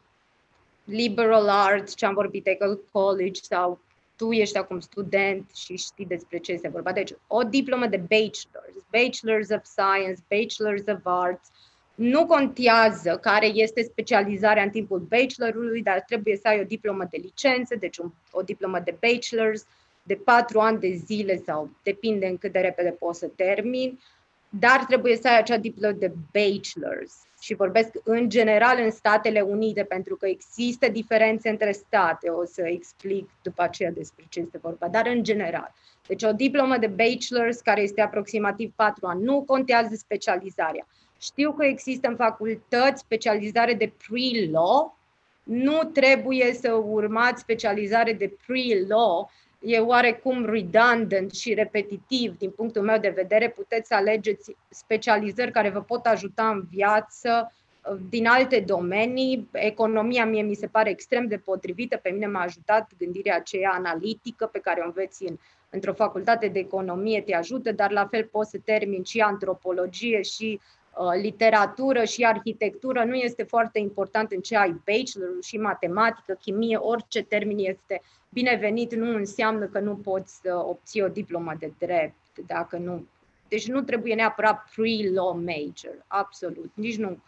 [0.85, 3.79] liberal arts, ce am vorbit, Eagle College sau
[4.17, 6.93] tu ești acum student și știi despre ce este vorba.
[6.93, 11.51] Deci o diplomă de bachelor's, bachelor's of science, bachelor's of arts,
[11.95, 17.17] nu contează care este specializarea în timpul bachelorului, dar trebuie să ai o diplomă de
[17.17, 22.39] licență, deci un, o diplomă de bachelor's de patru ani de zile sau depinde în
[22.39, 24.01] cât de repede poți să termini,
[24.49, 29.83] dar trebuie să ai acea diplomă de bachelor's și vorbesc în general în Statele Unite,
[29.83, 34.89] pentru că există diferențe între state, o să explic după aceea despre ce este vorba,
[34.89, 35.75] dar în general.
[36.07, 40.87] Deci o diplomă de bachelor's care este aproximativ 4 ani, nu contează specializarea.
[41.25, 44.99] Știu că există în facultăți specializare de pre-law,
[45.43, 52.99] nu trebuie să urmați specializare de pre-law, e oarecum redundant și repetitiv din punctul meu
[52.99, 53.49] de vedere.
[53.49, 57.53] Puteți să alegeți specializări care vă pot ajuta în viață
[57.91, 59.49] uh, din alte domenii.
[59.53, 61.97] Economia mie mi se pare extrem de potrivită.
[61.97, 65.37] Pe mine m-a ajutat gândirea aceea analitică pe care o înveți în,
[65.71, 70.61] într-o facultate de economie, te ajută, dar la fel poți să termini și antropologie și
[70.61, 70.83] uh,
[71.21, 73.05] literatură și arhitectură.
[73.05, 78.95] Nu este foarte important în ce ai bachelor și matematică, chimie, orice termen este binevenit
[78.95, 83.07] nu înseamnă că nu poți să obții o diplomă de drept, dacă nu.
[83.49, 86.71] Deci nu trebuie neapărat pre-law major, absolut.
[86.75, 87.23] Nici nu,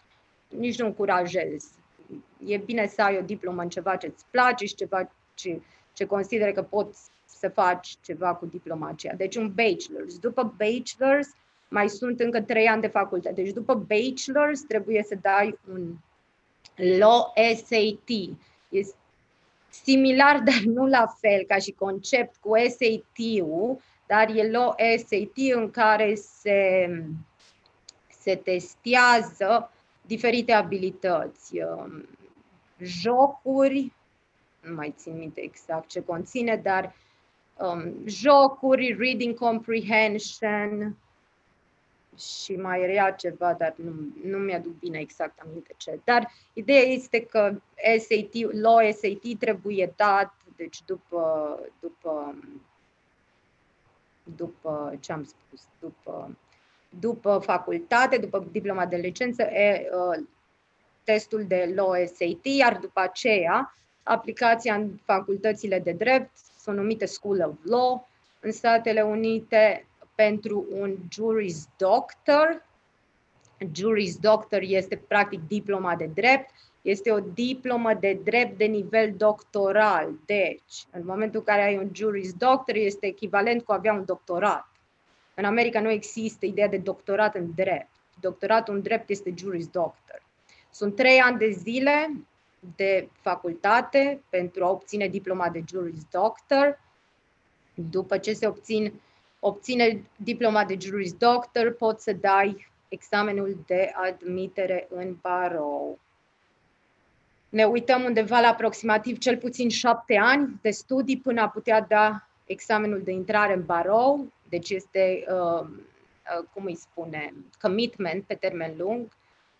[0.49, 1.71] nici nu încurajez.
[2.47, 5.61] E bine să ai o diplomă în ceva ce îți place și ceva ce,
[5.93, 9.15] ce consider că poți să faci ceva cu diploma aceea.
[9.15, 10.21] Deci un bachelor's.
[10.21, 13.43] După bachelor's mai sunt încă trei ani de facultate.
[13.43, 15.95] Deci după bachelor's trebuie să dai un
[16.99, 18.37] law SAT.
[18.69, 18.97] Este
[19.83, 25.71] similar, dar nu la fel ca și concept cu SAT-ul, dar e lo SAT în
[25.71, 26.89] care se,
[28.21, 29.71] se testează
[30.07, 32.09] diferite abilități, um,
[32.79, 33.93] jocuri,
[34.61, 36.95] nu mai țin minte exact ce conține, dar
[37.57, 40.97] um, jocuri, reading comprehension
[42.19, 43.93] și mai era ceva, dar nu,
[44.25, 46.01] nu mi-aduc bine exact aminte ce.
[46.05, 47.61] Dar ideea este că
[47.99, 52.35] SAT, law SAT trebuie dat, deci după, după,
[54.37, 56.37] după ce am spus, după,
[56.89, 60.25] după facultate, după diploma de licență, e, uh,
[61.05, 67.41] testul de law SAT, iar după aceea aplicația în facultățile de drept sunt numite School
[67.49, 68.09] of Law
[68.41, 69.86] în Statele Unite
[70.17, 72.65] pentru un Juris Doctor.
[73.73, 76.51] Juris Doctor este practic diploma de drept,
[76.83, 80.13] este o diplomă de drept de nivel doctoral.
[80.27, 84.05] Deci, în momentul în care ai un Juris Doctor, este echivalent cu a avea un
[84.05, 84.69] doctorat.
[85.35, 87.91] În America nu există ideea de doctorat în drept.
[88.21, 90.23] Doctoratul în drept este Juris Doctor.
[90.71, 92.11] Sunt trei ani de zile
[92.77, 96.81] de facultate pentru a obține diploma de Juris Doctor.
[97.75, 98.93] După ce se obțin,
[99.47, 105.99] obține diploma de Juris Doctor, poți să dai examenul de admitere în barou.
[107.49, 112.27] Ne uităm undeva la aproximativ cel puțin șapte ani de studii până a putea da
[112.45, 118.75] examenul de intrare în barou, deci este, uh, uh, cum îi spune, commitment pe termen
[118.77, 119.09] lung,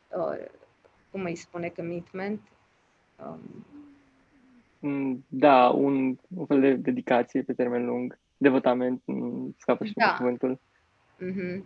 [0.09, 0.47] uh,
[1.11, 2.41] cum îi spune commitment,
[4.81, 5.25] Um...
[5.29, 9.03] Da, un, un fel de dedicație pe termen lung, devotament,
[9.59, 10.15] scapă și da.
[10.17, 10.61] cuvântul.
[11.21, 11.63] Mm-hmm.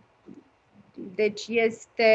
[1.15, 2.13] Deci este,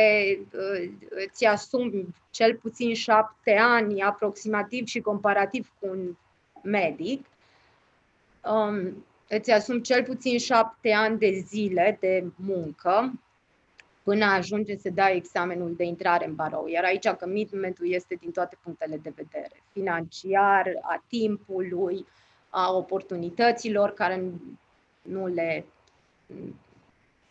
[0.53, 0.91] uh,
[1.25, 6.15] îți asumi cel puțin șapte ani aproximativ și comparativ cu un
[6.63, 7.25] medic,
[8.43, 13.13] um, îți asumi cel puțin șapte ani de zile de muncă
[14.03, 16.67] până ajunge să dai examenul de intrare în barou.
[16.67, 19.63] Iar aici commitmentul este din toate punctele de vedere.
[19.71, 22.05] Financiar, a timpului,
[22.57, 24.31] a oportunităților care
[25.01, 25.65] nu le...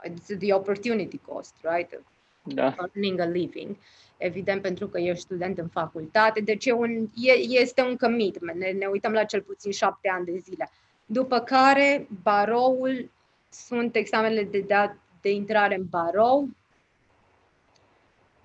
[0.08, 2.00] It's the opportunity cost, right?
[2.42, 2.74] Da.
[2.78, 3.76] Earning a living.
[4.16, 6.40] Evident, pentru că ești student în facultate.
[6.40, 8.58] Deci e un, e, este un commitment.
[8.58, 10.70] Ne, ne uităm la cel puțin șapte ani de zile.
[11.06, 13.10] După care, baroul
[13.48, 16.48] sunt examenele de dat de intrare în barou,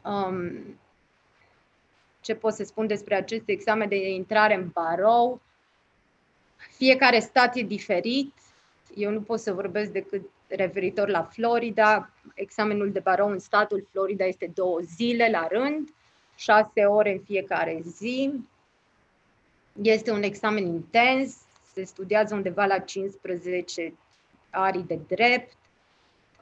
[0.04, 0.80] um,
[2.22, 5.42] ce pot să spun despre acest examen de intrare în barou.
[6.76, 8.34] Fiecare stat e diferit.
[8.96, 12.10] Eu nu pot să vorbesc decât referitor la Florida.
[12.34, 15.90] Examenul de barou în statul Florida este două zile la rând,
[16.36, 18.34] șase ore în fiecare zi.
[19.82, 21.38] Este un examen intens,
[21.74, 23.94] se studiază undeva la 15
[24.50, 25.54] arii de drept.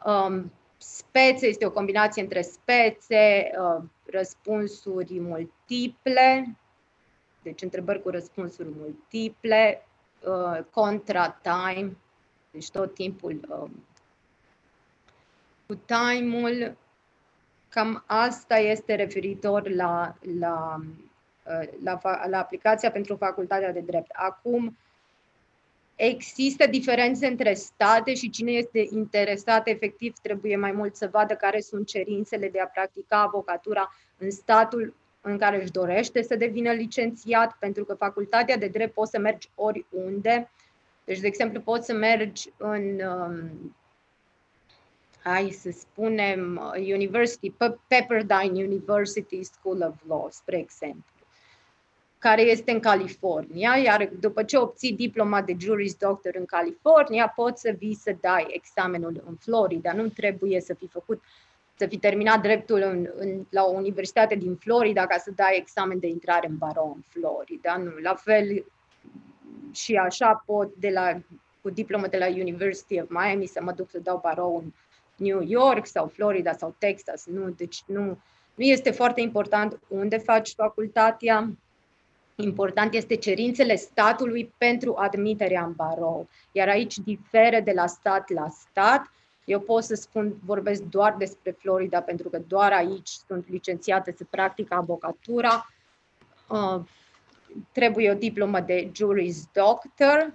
[0.05, 6.55] Um, spețe, este o combinație între spețe, uh, răspunsuri multiple,
[7.43, 9.86] deci întrebări cu răspunsuri multiple,
[10.19, 11.97] uh, contra time,
[12.51, 13.85] deci tot timpul um,
[15.65, 16.77] cu time-ul.
[17.69, 20.75] Cam asta este referitor la, la,
[21.43, 21.99] uh, la,
[22.29, 24.11] la aplicația pentru facultatea de drept.
[24.13, 24.77] Acum,
[25.99, 31.59] Există diferențe între state și cine este interesat efectiv trebuie mai mult să vadă care
[31.59, 34.93] sunt cerințele de a practica avocatura în statul
[35.29, 39.49] în care își dorește să devină licențiat, pentru că facultatea de drept poți să mergi
[39.55, 40.51] oriunde.
[41.03, 43.75] Deci, de exemplu, poți să mergi în, um,
[45.23, 47.53] hai să spunem, University,
[47.87, 51.17] Pepperdine University School of Law, spre exemplu
[52.19, 57.61] care este în California, iar după ce obții diploma de Juris Doctor în California, poți
[57.61, 59.93] să vii să dai examenul în Florida.
[59.93, 61.23] Nu trebuie să fi făcut,
[61.77, 65.99] să fi terminat dreptul în, în, la o universitate din Florida ca să dai examen
[65.99, 67.77] de intrare în barou în Florida.
[67.77, 68.65] Nu, la fel
[69.71, 71.21] și așa pot de la,
[71.61, 74.71] cu diplomă de la University of Miami să mă duc să dau barou în
[75.15, 77.25] New York sau Florida sau Texas.
[77.25, 78.03] Nu, deci nu,
[78.55, 81.57] nu este foarte important unde faci facultatea,
[82.39, 86.27] Important este cerințele statului pentru admiterea în barou.
[86.51, 89.11] Iar aici diferă de la stat la stat.
[89.47, 94.23] Eu pot să spun, vorbesc doar despre Florida, pentru că doar aici sunt licențiate să
[94.29, 95.67] practică avocatura.
[96.49, 96.81] Uh,
[97.71, 100.33] trebuie o diplomă de Juris Doctor.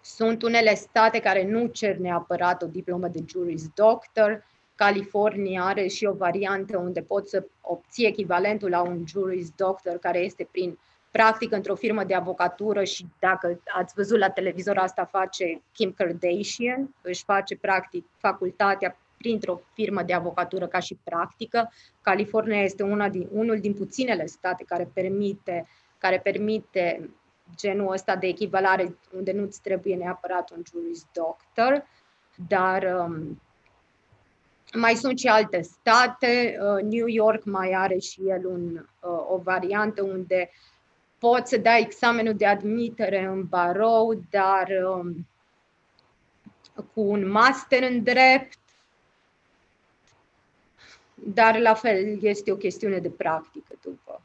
[0.00, 4.44] Sunt unele state care nu cer neapărat o diplomă de Juris Doctor.
[4.74, 10.18] California are și o variantă unde poți să obții echivalentul la un Juris Doctor care
[10.18, 10.78] este prin
[11.10, 16.94] practic într-o firmă de avocatură și dacă ați văzut la televizor asta face Kim Kardashian,
[17.02, 21.72] își face practic facultatea printr-o firmă de avocatură ca și practică.
[22.00, 27.10] California este una din, unul din puținele state care permite, care permite
[27.56, 31.84] genul ăsta de echivalare unde nu-ți trebuie neapărat un juris doctor,
[32.48, 33.40] dar um,
[34.74, 36.58] mai sunt și alte state.
[36.60, 40.50] Uh, New York mai are și el un, uh, o variantă unde
[41.18, 45.26] poți să dai examenul de admitere în barou, dar um,
[46.94, 48.58] cu un master în drept,
[51.14, 54.22] dar la fel este o chestiune de practică după.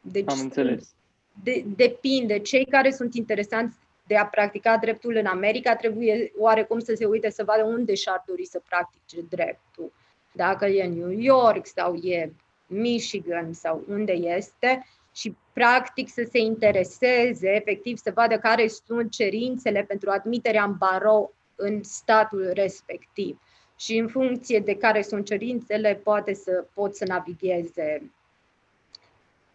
[0.00, 0.94] Deci, Am înțeles.
[1.42, 2.38] De, depinde.
[2.38, 3.76] Cei care sunt interesanți
[4.06, 8.22] de a practica dreptul în America trebuie oarecum să se uite să vadă unde și-ar
[8.26, 9.92] dori să practice dreptul.
[10.32, 12.32] Dacă e New York sau e
[12.66, 14.86] Michigan sau unde este
[15.18, 21.34] și practic să se intereseze, efectiv să vadă care sunt cerințele pentru admiterea în barou
[21.54, 23.40] în statul respectiv.
[23.76, 28.12] Și în funcție de care sunt cerințele, poate să pot să navigheze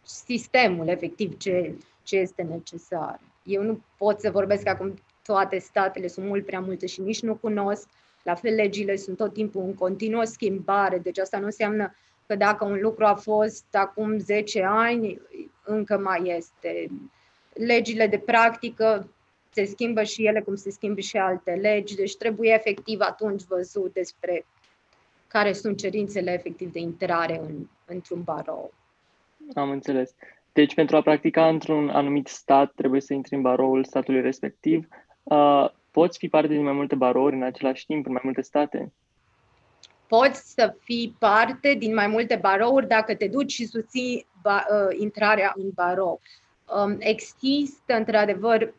[0.01, 3.19] sistemul, efectiv, ce, ce este necesar.
[3.43, 4.93] Eu nu pot să vorbesc acum
[5.23, 7.87] toate statele, sunt mult prea multe și nici nu cunosc.
[8.23, 11.95] La fel, legile sunt tot timpul în continuă schimbare, deci asta nu înseamnă
[12.27, 15.19] că dacă un lucru a fost acum 10 ani,
[15.63, 16.87] încă mai este.
[17.53, 19.09] Legile de practică
[19.49, 23.93] se schimbă și ele cum se schimbă și alte legi, deci trebuie efectiv atunci văzut
[23.93, 24.45] despre
[25.27, 28.73] care sunt cerințele efectiv de intrare în, într-un barou.
[29.53, 30.15] Am înțeles.
[30.53, 34.87] Deci, pentru a practica într-un anumit stat, trebuie să intri în baroul statului respectiv.
[35.23, 38.91] Uh, poți fi parte din mai multe barouri în același timp, în mai multe state?
[40.07, 44.99] Poți să fii parte din mai multe barouri dacă te duci și susții ba, uh,
[44.99, 46.21] intrarea în barou.
[46.65, 48.73] Um, există, într-adevăr,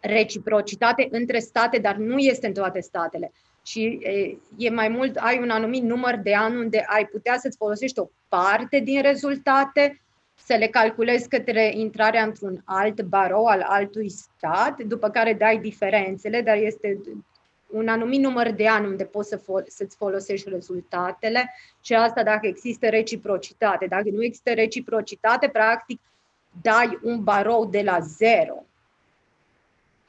[0.00, 3.32] reciprocitate între state, dar nu este în toate statele.
[3.66, 7.56] Și e, e mai mult, ai un anumit număr de ani unde ai putea să-ți
[7.56, 10.04] folosești o parte din rezultate
[10.34, 16.40] să le calculezi către intrarea într-un alt barou al altui stat, după care dai diferențele,
[16.40, 17.00] dar este
[17.66, 22.46] un anumit număr de ani unde poți să fol- să-ți folosești rezultatele și asta dacă
[22.46, 23.86] există reciprocitate.
[23.86, 26.00] Dacă nu există reciprocitate, practic
[26.62, 28.64] dai un barou de la zero.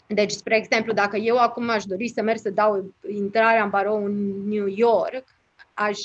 [0.08, 4.06] Deci, spre exemplu, dacă eu acum aș dori să merg să dau intrarea în barou
[4.06, 5.24] în New York,
[5.74, 6.00] aș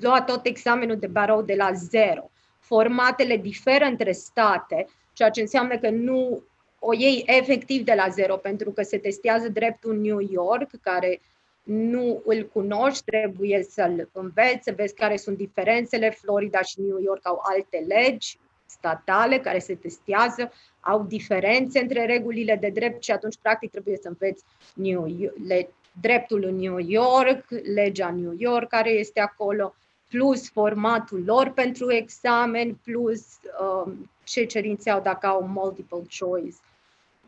[0.00, 2.30] lua tot examenul de barou de la zero
[2.70, 6.42] formatele diferă între state, ceea ce înseamnă că nu
[6.82, 11.20] o iei efectiv de la zero, pentru că se testează dreptul New York, care
[11.62, 16.10] nu îl cunoști, trebuie să-l înveți, să vezi care sunt diferențele.
[16.10, 22.56] Florida și New York au alte legi statale care se testează, au diferențe între regulile
[22.56, 25.68] de drept și atunci, practic, trebuie să înveți New York, le,
[26.00, 29.74] dreptul în New York, legea New York care este acolo,
[30.08, 33.20] plus formatul lor pentru examen, plus
[33.60, 33.92] uh,
[34.24, 36.56] ce cerințe au dacă au multiple choice.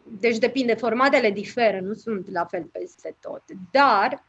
[0.02, 3.42] Deci depinde, formatele diferă, nu sunt la fel peste tot.
[3.70, 4.24] Dar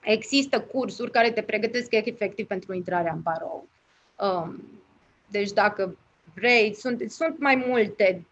[0.00, 3.68] există cursuri care te pregătesc efectiv pentru intrarea în barou.
[4.18, 4.62] Um,
[5.30, 5.96] deci dacă
[6.34, 8.26] vrei, sunt, sunt mai multe,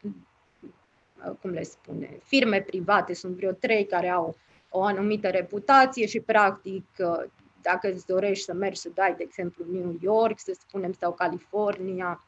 [1.27, 4.37] uh, cum le spune, firme private, sunt vreo trei care au
[4.71, 7.25] o anumită reputație și practic uh,
[7.63, 12.25] dacă îți dorești să mergi să dai, de exemplu, New York, să spunem, sau California,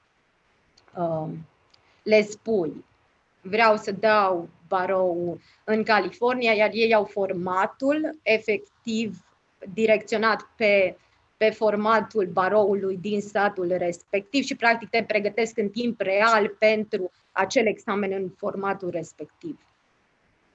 [0.97, 1.47] um,
[2.03, 2.85] le spui,
[3.49, 9.25] vreau să dau barou în California, iar ei au formatul efectiv
[9.73, 10.97] direcționat pe,
[11.37, 17.67] pe formatul baroului din statul respectiv și practic te pregătesc în timp real pentru acel
[17.67, 19.61] examen în formatul respectiv.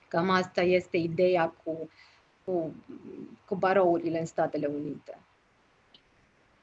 [0.07, 1.89] Cam asta este ideea cu
[2.43, 2.75] cu,
[3.45, 5.17] cu barourile în Statele Unite.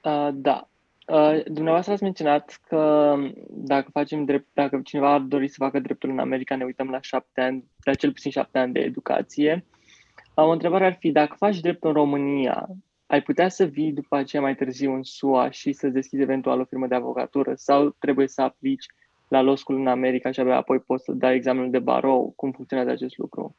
[0.05, 0.69] Uh, da.
[1.09, 3.15] Uh, dumneavoastră ați menționat că
[3.49, 7.01] dacă facem drept, dacă cineva ar dori să facă dreptul în America, ne uităm la
[7.01, 9.67] șapte ani, la cel puțin șapte ani de educație.
[10.35, 12.69] Uh, o întrebare ar fi, dacă faci drept în România,
[13.07, 16.65] ai putea să vii după aceea mai târziu în SUA și să deschizi eventual o
[16.65, 18.87] firmă de avocatură sau trebuie să aplici
[19.29, 22.33] la law school în America și abia apoi poți să dai examenul de barou?
[22.37, 23.57] Cum funcționează acest lucru?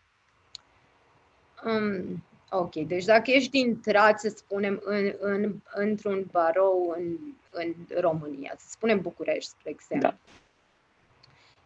[1.66, 7.18] Um, ok, deci dacă ești intrat, să spunem, în, în, într-un barou în,
[7.50, 10.18] în România, să spunem București, spre exemplu, da.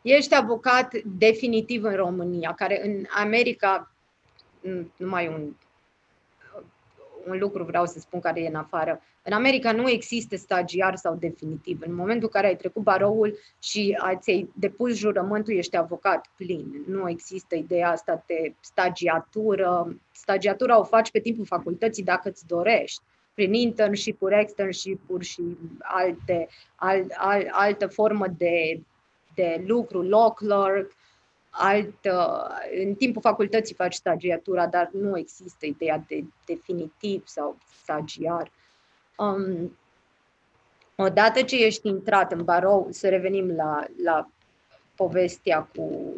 [0.01, 3.91] ești avocat definitiv în România, care în America
[4.97, 5.53] numai un,
[7.27, 9.01] un lucru vreau să spun care e în afară.
[9.21, 11.81] În America nu există stagiar sau definitiv.
[11.85, 16.83] În momentul în care ai trecut baroul și ți-ai depus jurământul, ești avocat plin.
[16.87, 19.97] Nu există ideea asta de stagiatură.
[20.11, 23.01] Stagiatura o faci pe timpul facultății dacă îți dorești
[23.33, 28.81] prin internship-uri, externship-uri și alte, al, al, altă formă de,
[29.35, 30.91] de lucru, law clerk,
[31.55, 31.95] alt,
[32.85, 38.51] în timpul facultății faci stagiatura, dar nu există ideea de definitiv sau stagiar.
[39.17, 39.77] Um,
[40.95, 44.29] odată ce ești intrat în barou, să revenim la, la
[44.95, 46.13] povestea cu,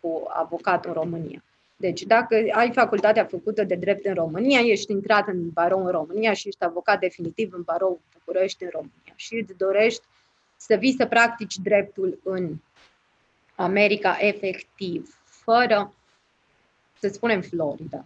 [0.00, 1.42] cu avocatul în România.
[1.76, 6.32] Deci dacă ai facultatea făcută de drept în România, ești intrat în barou în România
[6.32, 10.02] și ești avocat definitiv în barou București în România și îți dorești
[10.56, 12.54] să vii să practici dreptul în
[13.58, 15.94] America efectiv, fără,
[17.00, 18.04] să spunem, Florida.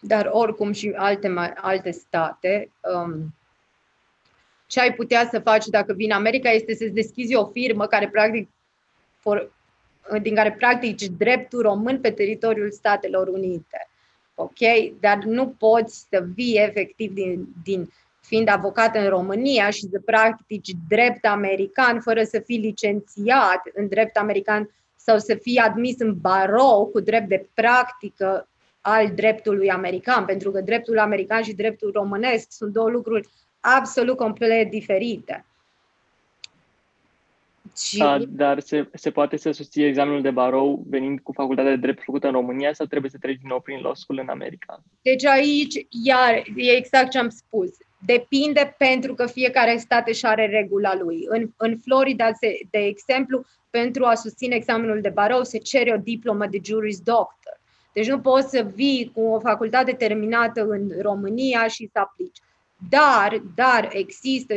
[0.00, 3.34] Dar oricum și alte, alte state, um,
[4.66, 8.08] ce ai putea să faci dacă vii în America este să-ți deschizi o firmă care
[8.08, 8.48] practic
[9.18, 9.52] for,
[10.22, 13.88] din care practici dreptul român pe teritoriul Statelor Unite.
[14.34, 14.58] Ok?
[15.00, 17.92] Dar nu poți să vii efectiv din, din
[18.26, 24.16] fiind avocat în România și să practici drept american fără să fii licențiat în drept
[24.16, 28.48] american sau să fii admis în barou cu drept de practică
[28.80, 33.28] al dreptului american, pentru că dreptul american și dreptul românesc sunt două lucruri
[33.60, 35.44] absolut complet diferite.
[37.76, 37.98] Și...
[37.98, 42.02] Da, dar se, se poate să susții examenul de barou venind cu facultatea de drept
[42.02, 44.82] făcută în România sau trebuie să treci din nou prin law school în America?
[45.02, 47.70] Deci aici, iar, e exact ce am spus.
[48.04, 51.24] Depinde pentru că fiecare stat își are regula lui.
[51.28, 55.96] În, în Florida, se, de exemplu, pentru a susține examenul de barou se cere o
[55.96, 57.60] diplomă de Juris Doctor.
[57.92, 62.38] Deci nu poți să vii cu o facultate terminată în România și să aplici.
[62.88, 64.54] Dar, dar există,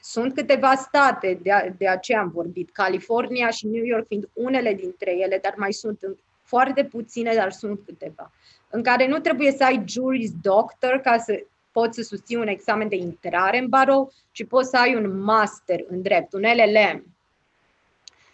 [0.00, 5.16] sunt câteva state, de, de aceea am vorbit, California și New York fiind unele dintre
[5.18, 5.98] ele, dar mai sunt
[6.42, 8.32] foarte puține, dar sunt câteva,
[8.70, 11.42] în care nu trebuie să ai Juris Doctor ca să
[11.78, 15.80] poți să susții un examen de intrare în barou, ci poți să ai un master
[15.88, 17.04] în drept, un LLM.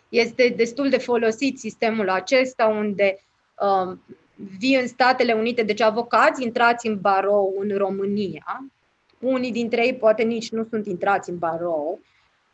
[0.08, 3.24] Este destul de folosit sistemul acesta unde
[3.60, 4.02] um,
[4.58, 8.66] vii în Statele Unite, deci avocați intrați în barou în România,
[9.18, 12.00] unii dintre ei poate nici nu sunt intrați în barou,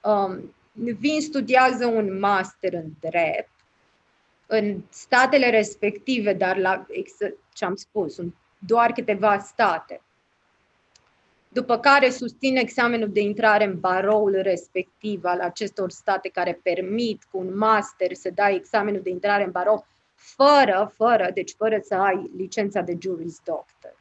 [0.02, 3.50] um, vin, studiază un master în drept,
[4.46, 6.86] în statele respective, dar la
[7.52, 10.00] ce am spus, sunt doar câteva state
[11.52, 17.38] după care susțin examenul de intrare în baroul respectiv al acestor state care permit cu
[17.38, 22.30] un master să dai examenul de intrare în barou fără, fără, deci fără să ai
[22.36, 23.96] licența de Juris Doctor.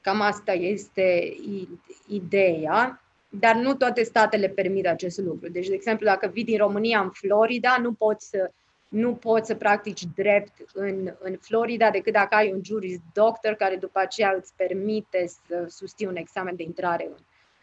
[0.00, 1.36] Cam asta este
[2.06, 5.48] ideea, dar nu toate statele permit acest lucru.
[5.48, 8.50] Deci, de exemplu, dacă vii din România în Florida, nu poți să
[8.88, 13.76] nu poți să practici drept în, în Florida decât dacă ai un juris doctor care
[13.76, 17.22] după aceea îți permite să susții un examen de intrare în,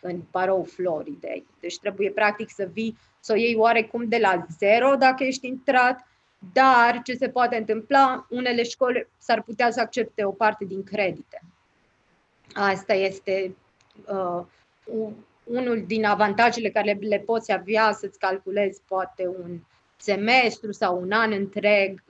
[0.10, 1.46] în parou Floridei.
[1.60, 6.08] Deci trebuie practic să vii, să o iei oarecum de la zero dacă ești intrat,
[6.54, 11.42] dar ce se poate întâmpla, unele școli s-ar putea să accepte o parte din credite.
[12.54, 13.56] Asta este
[14.08, 14.44] uh,
[15.44, 19.60] unul din avantajele care le poți avea să-ți calculezi poate un,
[20.04, 22.04] semestru sau un an întreg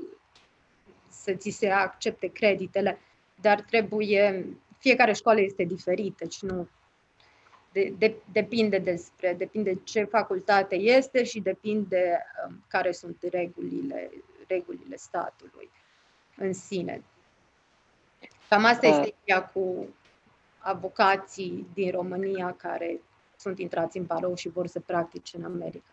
[1.09, 2.99] să ți se accepte creditele,
[3.41, 4.45] dar trebuie,
[4.77, 6.67] fiecare școală este diferită, deci nu,
[7.71, 14.11] de, de, depinde despre, depinde ce facultate este și depinde um, care sunt regulile,
[14.47, 15.69] regulile statului
[16.37, 17.03] în sine.
[18.49, 19.13] Cam asta este ah.
[19.21, 19.87] ideea cu
[20.57, 23.01] avocații din România care
[23.37, 25.85] sunt intrați în barou și vor să practice în America.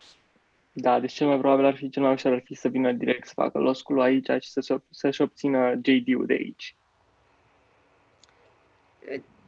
[0.73, 3.27] Da, deci cel mai probabil ar fi, cel mai ușor ar fi să vină direct
[3.27, 6.75] să facă law school aici și să, să-și obțină JD-ul de aici.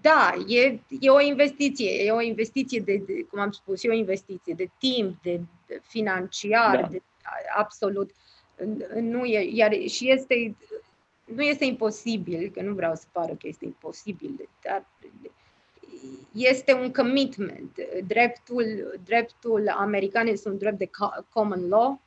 [0.02, 3.94] Da, e, e o investiție, e o investiție de, de, cum am spus, e o
[3.94, 6.88] investiție de timp, de, de financiar, da.
[6.88, 7.02] de,
[7.56, 8.12] absolut.
[9.00, 10.56] Nu e, iar și este,
[11.26, 14.86] nu este imposibil, că nu vreau să pară că este imposibil, dar
[16.32, 17.78] este un commitment.
[18.08, 20.89] Dreptul, dreptul american este un drept de
[21.30, 22.01] common law,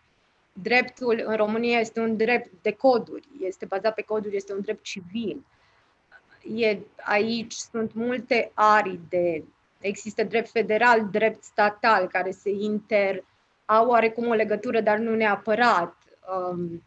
[0.53, 4.84] dreptul în România este un drept de coduri, este bazat pe coduri, este un drept
[4.84, 5.44] civil.
[6.55, 9.44] E, aici sunt multe arii de.
[9.80, 13.24] Există drept federal, drept statal, care se inter.
[13.64, 15.94] au oarecum o legătură, dar nu neapărat.
[16.51, 16.82] Um,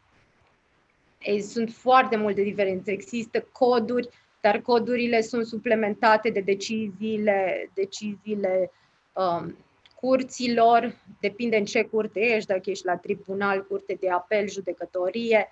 [1.20, 2.92] ei, sunt foarte multe diferențe.
[2.92, 4.10] Există coduri
[4.42, 8.72] dar codurile sunt suplementate de deciziile, deciziile
[9.14, 9.58] um,
[9.96, 15.52] curților, depinde în ce curte ești, dacă ești la tribunal, curte de apel, judecătorie.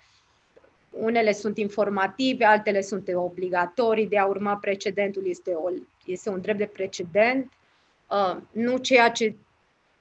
[0.90, 5.68] Unele sunt informative, altele sunt obligatorii, de a urma precedentul este, o,
[6.06, 7.52] este un drept de precedent.
[8.10, 9.36] Uh, nu, ceea ce,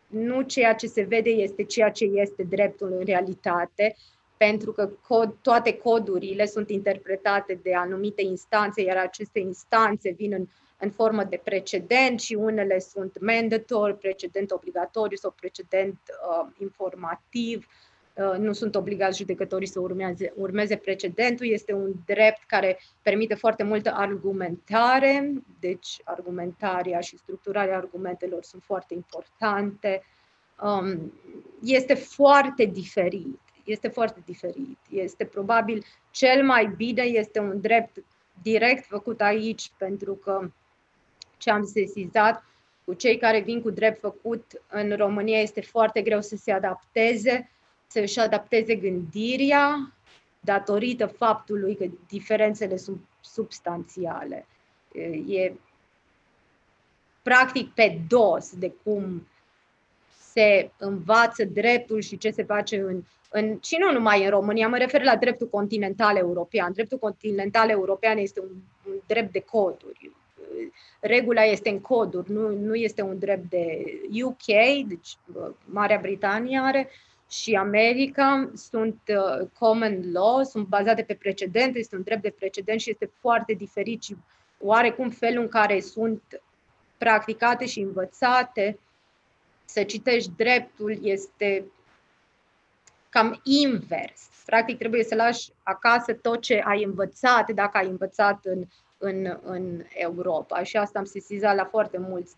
[0.08, 3.96] nu ceea ce se vede este ceea ce este dreptul în realitate,
[4.38, 10.48] pentru că cod, toate codurile sunt interpretate de anumite instanțe, iar aceste instanțe vin în
[10.80, 17.68] în formă de precedent și unele sunt mandatory, precedent obligatoriu sau precedent uh, informativ.
[18.14, 21.48] Uh, nu sunt obligați judecătorii să urmeze, urmeze precedentul.
[21.48, 28.94] Este un drept care permite foarte multă argumentare, deci argumentarea și structurarea argumentelor sunt foarte
[28.94, 30.04] importante.
[30.64, 31.14] Um,
[31.62, 33.40] este foarte diferit.
[33.68, 34.78] Este foarte diferit.
[34.90, 38.04] Este probabil cel mai bine, este un drept
[38.42, 40.50] direct făcut aici, pentru că
[41.38, 42.44] ce am sesizat
[42.86, 47.50] cu cei care vin cu drept făcut în România este foarte greu să se adapteze,
[47.88, 49.94] să își adapteze gândirea
[50.40, 54.46] datorită faptului că diferențele sunt substanțiale.
[55.28, 55.54] E
[57.22, 59.28] practic pe dos de cum
[60.32, 64.78] se învață dreptul și ce se face în, în și nu numai în România, mă
[64.78, 66.72] refer la dreptul continental european.
[66.74, 68.50] Dreptul continental european este un,
[68.88, 70.12] un drept de coduri.
[71.00, 73.86] Regula este în coduri, nu, nu este un drept de
[74.24, 74.46] UK,
[74.88, 75.18] deci
[75.66, 76.90] Marea Britanie are,
[77.30, 78.52] și America.
[78.54, 83.12] Sunt uh, common law, sunt bazate pe precedent, este un drept de precedent și este
[83.20, 84.16] foarte diferit și
[84.60, 86.22] oarecum felul în care sunt
[86.98, 88.80] practicate și învățate,
[89.66, 91.66] să citești dreptul este
[93.10, 94.30] cam invers.
[94.46, 98.66] Practic trebuie să lași acasă tot ce ai învățat, dacă ai învățat în
[98.98, 100.64] în, în Europa.
[100.64, 102.36] Și asta am sesizat la foarte mulți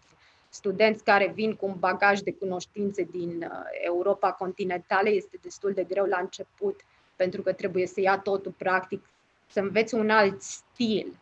[0.50, 3.50] studenți care vin cu un bagaj de cunoștințe din uh,
[3.86, 5.10] Europa continentală.
[5.10, 6.80] Este destul de greu la început,
[7.16, 9.06] pentru că trebuie să ia totul practic,
[9.52, 11.20] să înveți un alt stil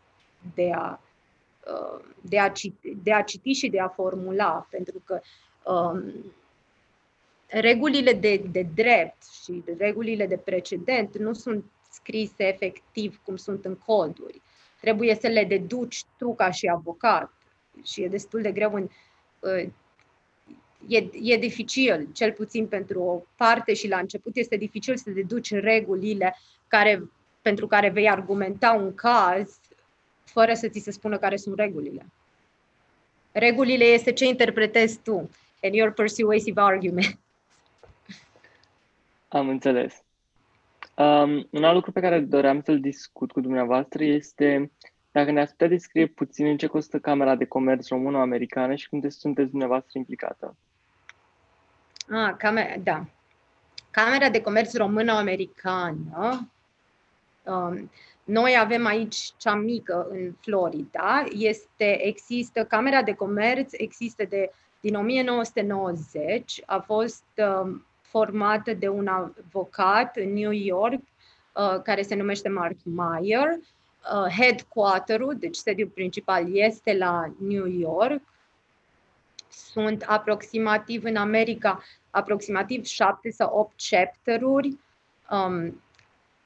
[0.56, 1.00] de a,
[1.68, 5.20] uh, de a, citi, de a citi și de a formula, pentru că
[5.72, 6.04] um,
[7.48, 13.76] regulile de, de drept și regulile de precedent nu sunt scrise efectiv cum sunt în
[13.76, 14.42] coduri
[14.80, 17.32] trebuie să le deduci tu ca și avocat.
[17.84, 18.90] Și e destul de greu în,
[19.40, 19.70] uh,
[20.88, 25.54] e, e dificil, cel puțin pentru o parte și la început este dificil să deduci
[25.54, 26.36] regulile
[26.68, 27.10] care,
[27.42, 29.60] pentru care vei argumenta un caz
[30.24, 32.06] fără să ți se spună care sunt regulile.
[33.32, 35.30] Regulile este ce interpretezi tu
[35.62, 37.20] and your persuasive argument.
[39.28, 40.04] Am înțeles.
[40.96, 44.72] Um, un alt lucru pe care doream să-l discut cu dumneavoastră este
[45.12, 49.50] dacă ne-ați putea descrie puțin în ce costă Camera de Comerț română-americană și cum sunteți
[49.50, 50.56] dumneavoastră implicată.
[52.10, 53.06] Ah, camera, da.
[53.92, 56.52] Camera de Comerț română-americană.
[57.44, 57.92] Um,
[58.24, 61.24] noi avem aici cea mică în Florida.
[61.32, 66.62] Este, există, Camera de Comerț există de, din 1990.
[66.66, 71.00] A fost um, formată de un avocat în New York
[71.54, 73.48] uh, care se numește Mark Meyer.
[73.48, 78.22] Uh, headquarter-ul, deci sediul principal, este la New York.
[79.50, 84.78] Sunt aproximativ în America, aproximativ șapte sau opt chapteruri
[85.32, 85.82] um,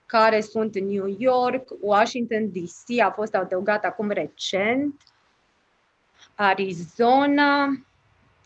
[0.05, 5.01] care sunt în New York, Washington DC a fost adăugat acum recent,
[6.35, 7.67] Arizona,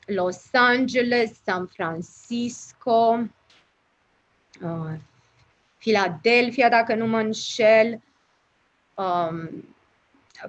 [0.05, 3.27] Los Angeles, San Francisco,
[4.61, 4.99] uh,
[5.77, 8.01] Philadelphia, dacă nu mă înșel,
[8.93, 9.65] um,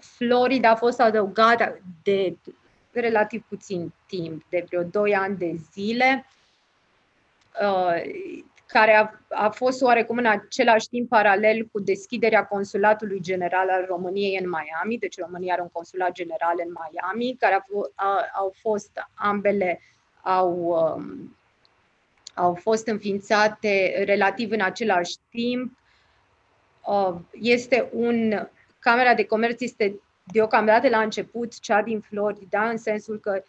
[0.00, 2.36] Florida a fost adăugată de
[2.92, 6.26] relativ puțin timp, de vreo 2 ani de zile,
[7.62, 8.02] uh,
[8.66, 14.38] care a, a fost oarecum în același timp paralel cu deschiderea Consulatului General al României
[14.42, 17.64] în Miami, deci România are un consulat general în Miami, care a,
[17.94, 19.80] a, au fost ambele
[20.26, 20.52] au,
[20.96, 21.36] um,
[22.34, 25.78] au fost înființate relativ în același timp.
[26.86, 28.46] Uh, este un
[28.78, 33.42] Camera de Comerț este deocamdată la început cea din Florida, în sensul că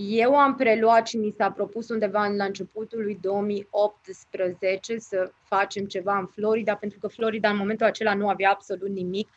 [0.00, 6.18] eu am preluat și mi s-a propus undeva la începutul lui 2018 să facem ceva
[6.18, 9.28] în Florida, pentru că Florida în momentul acela nu avea absolut nimic.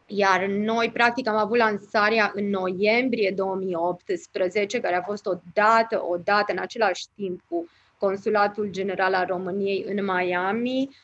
[0.07, 6.17] Iar noi, practic, am avut lansarea în noiembrie 2018, care a fost o dată, o
[6.17, 7.69] dată în același timp cu
[7.99, 10.97] Consulatul General al României în Miami.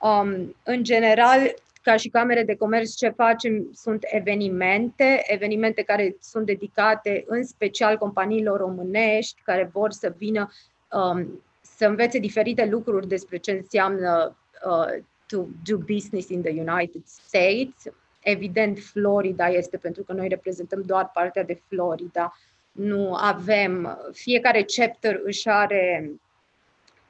[0.00, 1.54] Um, în general,
[1.86, 7.96] ca și camere de comerț, ce facem sunt evenimente, evenimente care sunt dedicate în special
[7.96, 10.52] companiilor românești care vor să vină
[10.90, 17.02] um, să învețe diferite lucruri despre ce înseamnă uh, to do business in the United
[17.04, 17.94] States.
[18.20, 22.32] Evident, Florida este pentru că noi reprezentăm doar partea de Florida.
[22.72, 26.10] Nu avem, fiecare chapter își are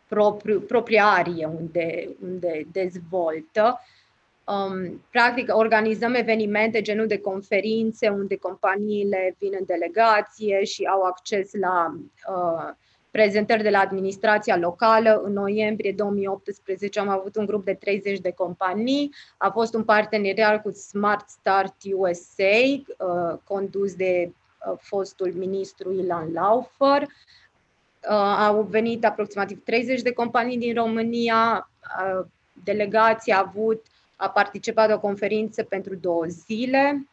[0.08, 3.80] propriu, propria arie unde, unde dezvoltă.
[4.46, 11.50] Um, practic, organizăm evenimente, genul de conferințe, unde companiile vin în delegație și au acces
[11.52, 11.94] la
[12.28, 12.74] uh,
[13.10, 15.20] prezentări de la administrația locală.
[15.24, 19.14] În noiembrie 2018 am avut un grup de 30 de companii.
[19.36, 26.32] A fost un parteneriat cu Smart Start USA, uh, condus de uh, fostul ministru Ilan
[26.32, 27.02] Laufer.
[27.02, 27.08] Uh,
[28.38, 31.70] au venit aproximativ 30 de companii din România.
[32.00, 32.26] Uh,
[32.64, 33.86] delegația a avut,
[34.16, 37.08] a participat la o conferință pentru două zile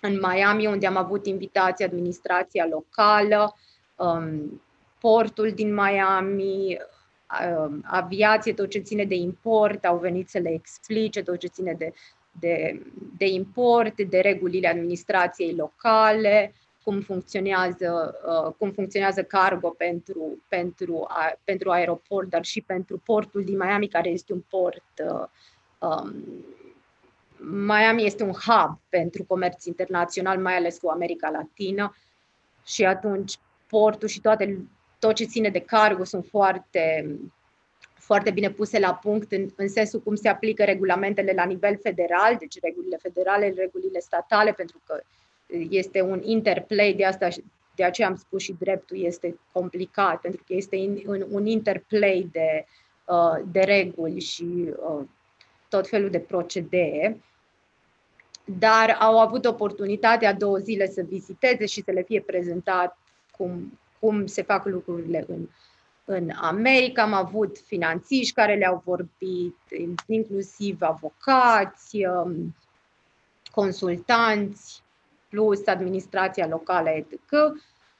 [0.00, 3.56] în Miami, unde am avut invitații administrația locală,
[3.96, 4.62] um,
[5.00, 6.78] portul din Miami,
[7.56, 11.74] um, aviație, tot ce ține de import, au venit să le explice tot ce ține
[11.78, 11.92] de,
[12.40, 12.82] de,
[13.16, 21.38] de import, de regulile administrației locale, cum funcționează, uh, cum funcționează cargo pentru, pentru, a,
[21.44, 24.84] pentru aeroport, dar și pentru portul din Miami, care este un port.
[25.04, 25.28] Uh,
[25.80, 26.24] um,
[27.42, 31.96] Miami este un hub pentru comerț internațional, mai ales cu America Latină.
[32.64, 34.64] Și atunci portul și toate
[34.98, 37.10] tot ce ține de cargo sunt foarte,
[37.94, 42.36] foarte bine puse la punct în, în sensul cum se aplică regulamentele la nivel federal,
[42.38, 45.00] deci regulile federale, regulile statale, pentru că
[45.70, 47.28] este un interplay, de asta
[47.74, 52.28] de aceea am spus și dreptul este complicat, pentru că este in, un, un interplay
[52.32, 52.64] de,
[53.04, 55.04] uh, de reguli și uh,
[55.70, 57.20] tot felul de procedee,
[58.44, 62.98] dar au avut oportunitatea două zile să viziteze și să le fie prezentat
[63.36, 65.48] cum, cum se fac lucrurile în,
[66.04, 67.02] în America.
[67.02, 69.56] Am avut finanțiști care le-au vorbit,
[70.06, 72.56] inclusiv avocați, um,
[73.50, 74.82] consultanți,
[75.28, 77.14] plus administrația locală, etc.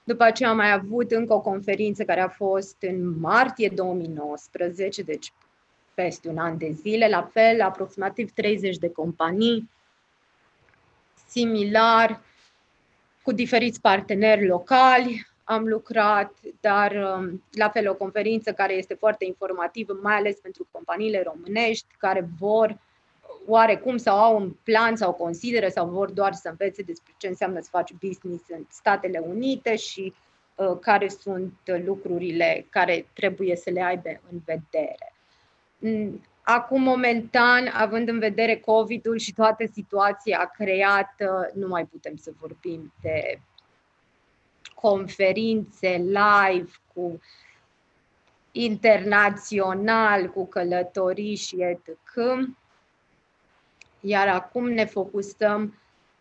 [0.05, 5.33] După aceea am mai avut încă o conferință care a fost în martie 2019, deci
[5.95, 9.71] peste un an de zile, la fel, aproximativ 30 de companii,
[11.29, 12.21] similar,
[13.23, 19.25] cu diferiți parteneri locali, am lucrat, dar um, la fel o conferință care este foarte
[19.25, 22.79] informativă, mai ales pentru companiile românești care vor
[23.47, 27.61] oarecum sau au un plan sau consideră sau vor doar să învețe despre ce înseamnă
[27.61, 30.15] să faci business în Statele Unite și
[30.55, 31.53] uh, care sunt
[31.85, 35.13] lucrurile care trebuie să le aibă în vedere.
[35.83, 42.33] Mm, acum, momentan, având în vedere COVID-ul și toată situația creată, nu mai putem să
[42.41, 43.41] vorbim de
[44.75, 47.21] conferințe live cu
[48.53, 51.89] internațional, cu călătorii și etc.
[54.01, 55.75] Iar acum ne focusăm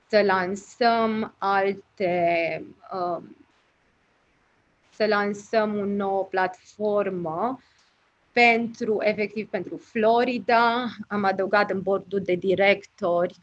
[0.07, 3.23] să lansăm alte, uh,
[4.89, 7.59] să lansăm o nouă platformă
[8.31, 10.85] pentru, efectiv, pentru Florida.
[11.07, 13.35] Am adăugat în bordul de directori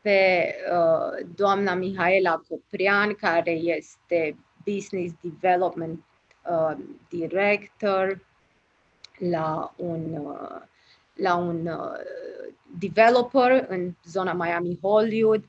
[0.00, 6.04] pe uh, doamna Mihaela Coprian, care este Business Development
[6.50, 6.76] uh,
[7.08, 8.26] Director
[9.18, 10.60] la un, uh,
[11.14, 11.92] la un uh,
[12.78, 15.44] developer în zona Miami Hollywood,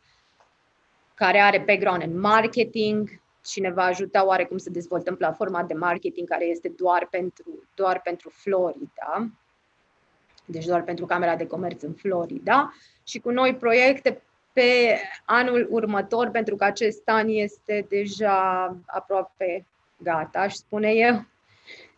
[1.14, 6.28] care are background în marketing și ne va ajuta oarecum să dezvoltăm platforma de marketing
[6.28, 9.32] care este doar pentru, doar pentru Florida,
[10.46, 12.74] deci doar pentru Camera de Comerț în Florida
[13.04, 14.22] și cu noi proiecte
[14.54, 19.66] pe anul următor, pentru că acest an este deja aproape
[19.98, 21.26] gata, aș spune eu,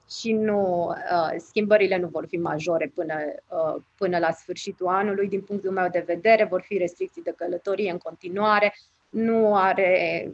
[0.09, 3.13] și nu, uh, schimbările nu vor fi majore până,
[3.47, 5.27] uh, până la sfârșitul anului.
[5.27, 8.73] Din punctul meu de vedere, vor fi restricții de călătorie în continuare.
[9.09, 10.31] Nu are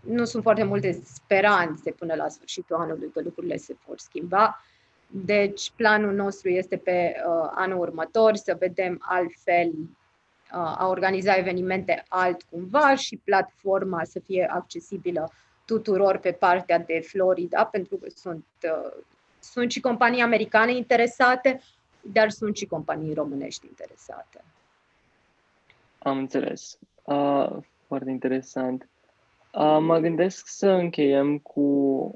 [0.00, 4.64] nu sunt foarte multe speranțe până la sfârșitul anului că lucrurile se vor schimba.
[5.06, 9.78] Deci, planul nostru este pe uh, anul următor să vedem altfel uh,
[10.52, 15.32] a organiza evenimente altcumva și platforma să fie accesibilă
[15.64, 19.02] tuturor pe partea de Florida, pentru că sunt, uh,
[19.38, 21.60] sunt și companii americane interesate,
[22.00, 24.44] dar sunt și companii românești interesate.
[25.98, 26.78] Am înțeles.
[27.04, 27.56] Uh,
[27.86, 28.82] foarte interesant.
[28.82, 28.99] Uh,
[29.80, 31.60] mă gândesc să încheiem cu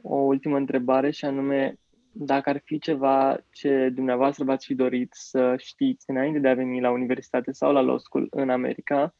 [0.03, 1.79] o ultimă întrebare și anume,
[2.13, 6.81] dacă ar fi ceva ce dumneavoastră v-ați fi dorit să știți înainte de a veni
[6.81, 9.15] la universitate sau la law school în America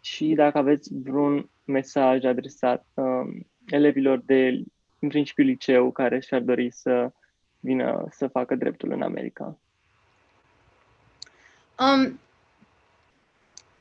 [0.00, 4.62] și dacă aveți vreun mesaj adresat um, elevilor de,
[4.98, 7.12] în principiu, liceu care și-ar dori să
[7.60, 9.58] vină să facă dreptul în America.
[11.78, 12.18] Um,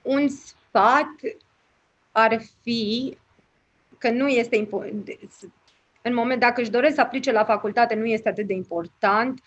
[0.01, 1.15] un sfat
[2.11, 3.17] ar fi
[4.05, 5.09] că nu este important.
[6.01, 9.41] În moment dacă își doresc să aplice la facultate, nu este atât de important.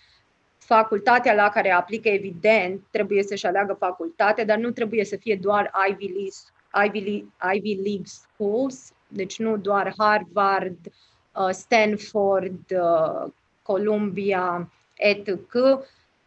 [0.58, 5.70] Facultatea la care aplică, evident, trebuie să-și aleagă facultate, dar nu trebuie să fie doar
[5.90, 13.32] Ivy League, Ivy, Ivy League schools, deci nu doar Harvard, uh, Stanford, uh,
[13.62, 15.38] Columbia, etc.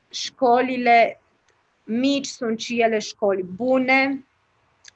[0.10, 1.22] Școlile
[1.84, 4.26] mici sunt și ele școli bune.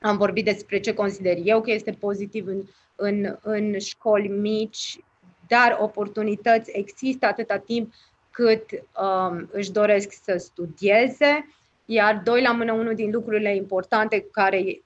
[0.02, 2.64] Am vorbit despre ce consider eu că este pozitiv în,
[2.96, 5.00] în, în școli mici,
[5.48, 7.93] dar oportunități există atâta timp
[8.32, 11.50] cât um, își doresc să studieze.
[11.86, 14.82] Iar doi la mână, unul din lucrurile importante care,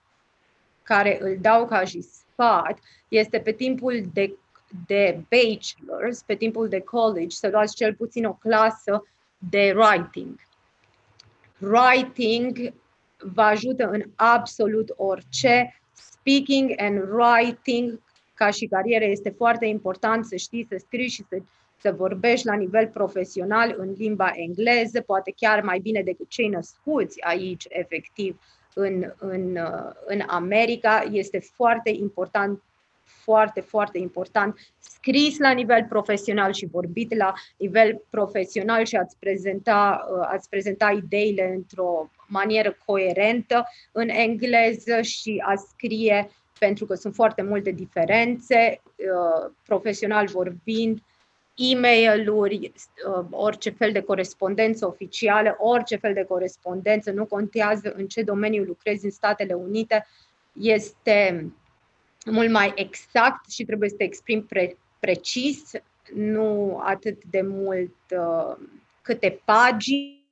[0.83, 4.37] care îl dau ca și sfat este pe timpul de,
[4.87, 9.03] de bachelors, pe timpul de college, să luați cel puțin o clasă
[9.49, 10.39] de writing
[11.59, 12.73] writing
[13.17, 15.78] vă ajută în absolut orice.
[16.29, 18.01] Speaking and writing
[18.33, 21.37] ca și carieră este foarte important să știi să scriși și să,
[21.77, 27.21] să vorbești la nivel profesional în limba engleză, poate chiar mai bine decât cei născuți
[27.23, 28.39] aici, efectiv,
[28.73, 29.57] în, în,
[30.05, 31.03] în America.
[31.11, 32.61] Este foarte important
[33.23, 40.07] foarte, foarte important, scris la nivel profesional și vorbit la nivel profesional și ați prezenta,
[40.11, 46.29] uh, ați prezenta ideile într-o manieră coerentă în engleză și a scrie,
[46.59, 50.99] pentru că sunt foarte multe diferențe, uh, profesional vorbind,
[51.55, 52.71] e-mail-uri,
[53.17, 58.63] uh, orice fel de corespondență oficială, orice fel de corespondență, nu contează în ce domeniu
[58.63, 60.07] lucrezi în Statele Unite,
[60.53, 61.51] este
[62.25, 65.71] mult mai exact și trebuie să te exprimi pre- precis,
[66.13, 68.55] nu atât de mult uh,
[69.01, 70.27] câte pagini,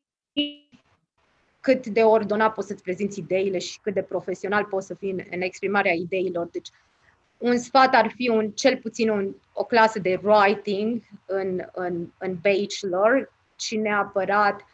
[1.59, 5.19] cât de ordonat poți să-ți prezinți ideile și cât de profesional poți să fii în,
[5.31, 6.47] în exprimarea ideilor.
[6.51, 6.69] Deci,
[7.37, 12.37] un sfat ar fi un, cel puțin un, o clasă de writing în, în, în
[12.41, 14.65] bachelor și neapărat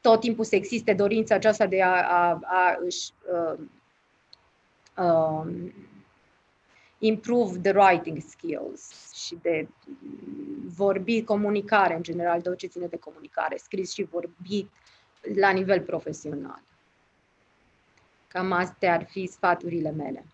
[0.00, 3.58] tot timpul să existe dorința aceasta de a, a, a își uh,
[4.96, 5.72] um,
[6.98, 9.68] improve the writing skills și de
[10.76, 14.70] vorbi, comunicare în general, tot ce ține de comunicare, scris și vorbit
[15.36, 16.62] la nivel profesional.
[18.28, 20.26] Cam astea ar fi sfaturile mele.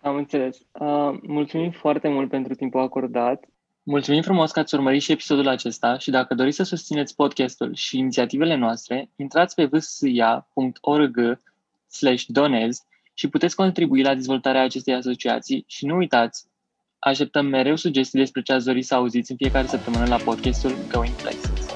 [0.00, 0.58] Am înțeles.
[0.72, 3.44] Uh, mulțumim foarte mult pentru timpul acordat.
[3.82, 7.98] Mulțumim frumos că ați urmărit și episodul acesta și dacă doriți să susțineți podcastul și
[7.98, 11.40] inițiativele noastre, intrați pe vsia.org
[11.88, 12.86] slash donez
[13.18, 16.44] și puteți contribui la dezvoltarea acestei asociații și nu uitați,
[16.98, 21.14] așteptăm mereu sugestii despre ce ați dori să auziți în fiecare săptămână la podcastul Going
[21.14, 21.66] Places.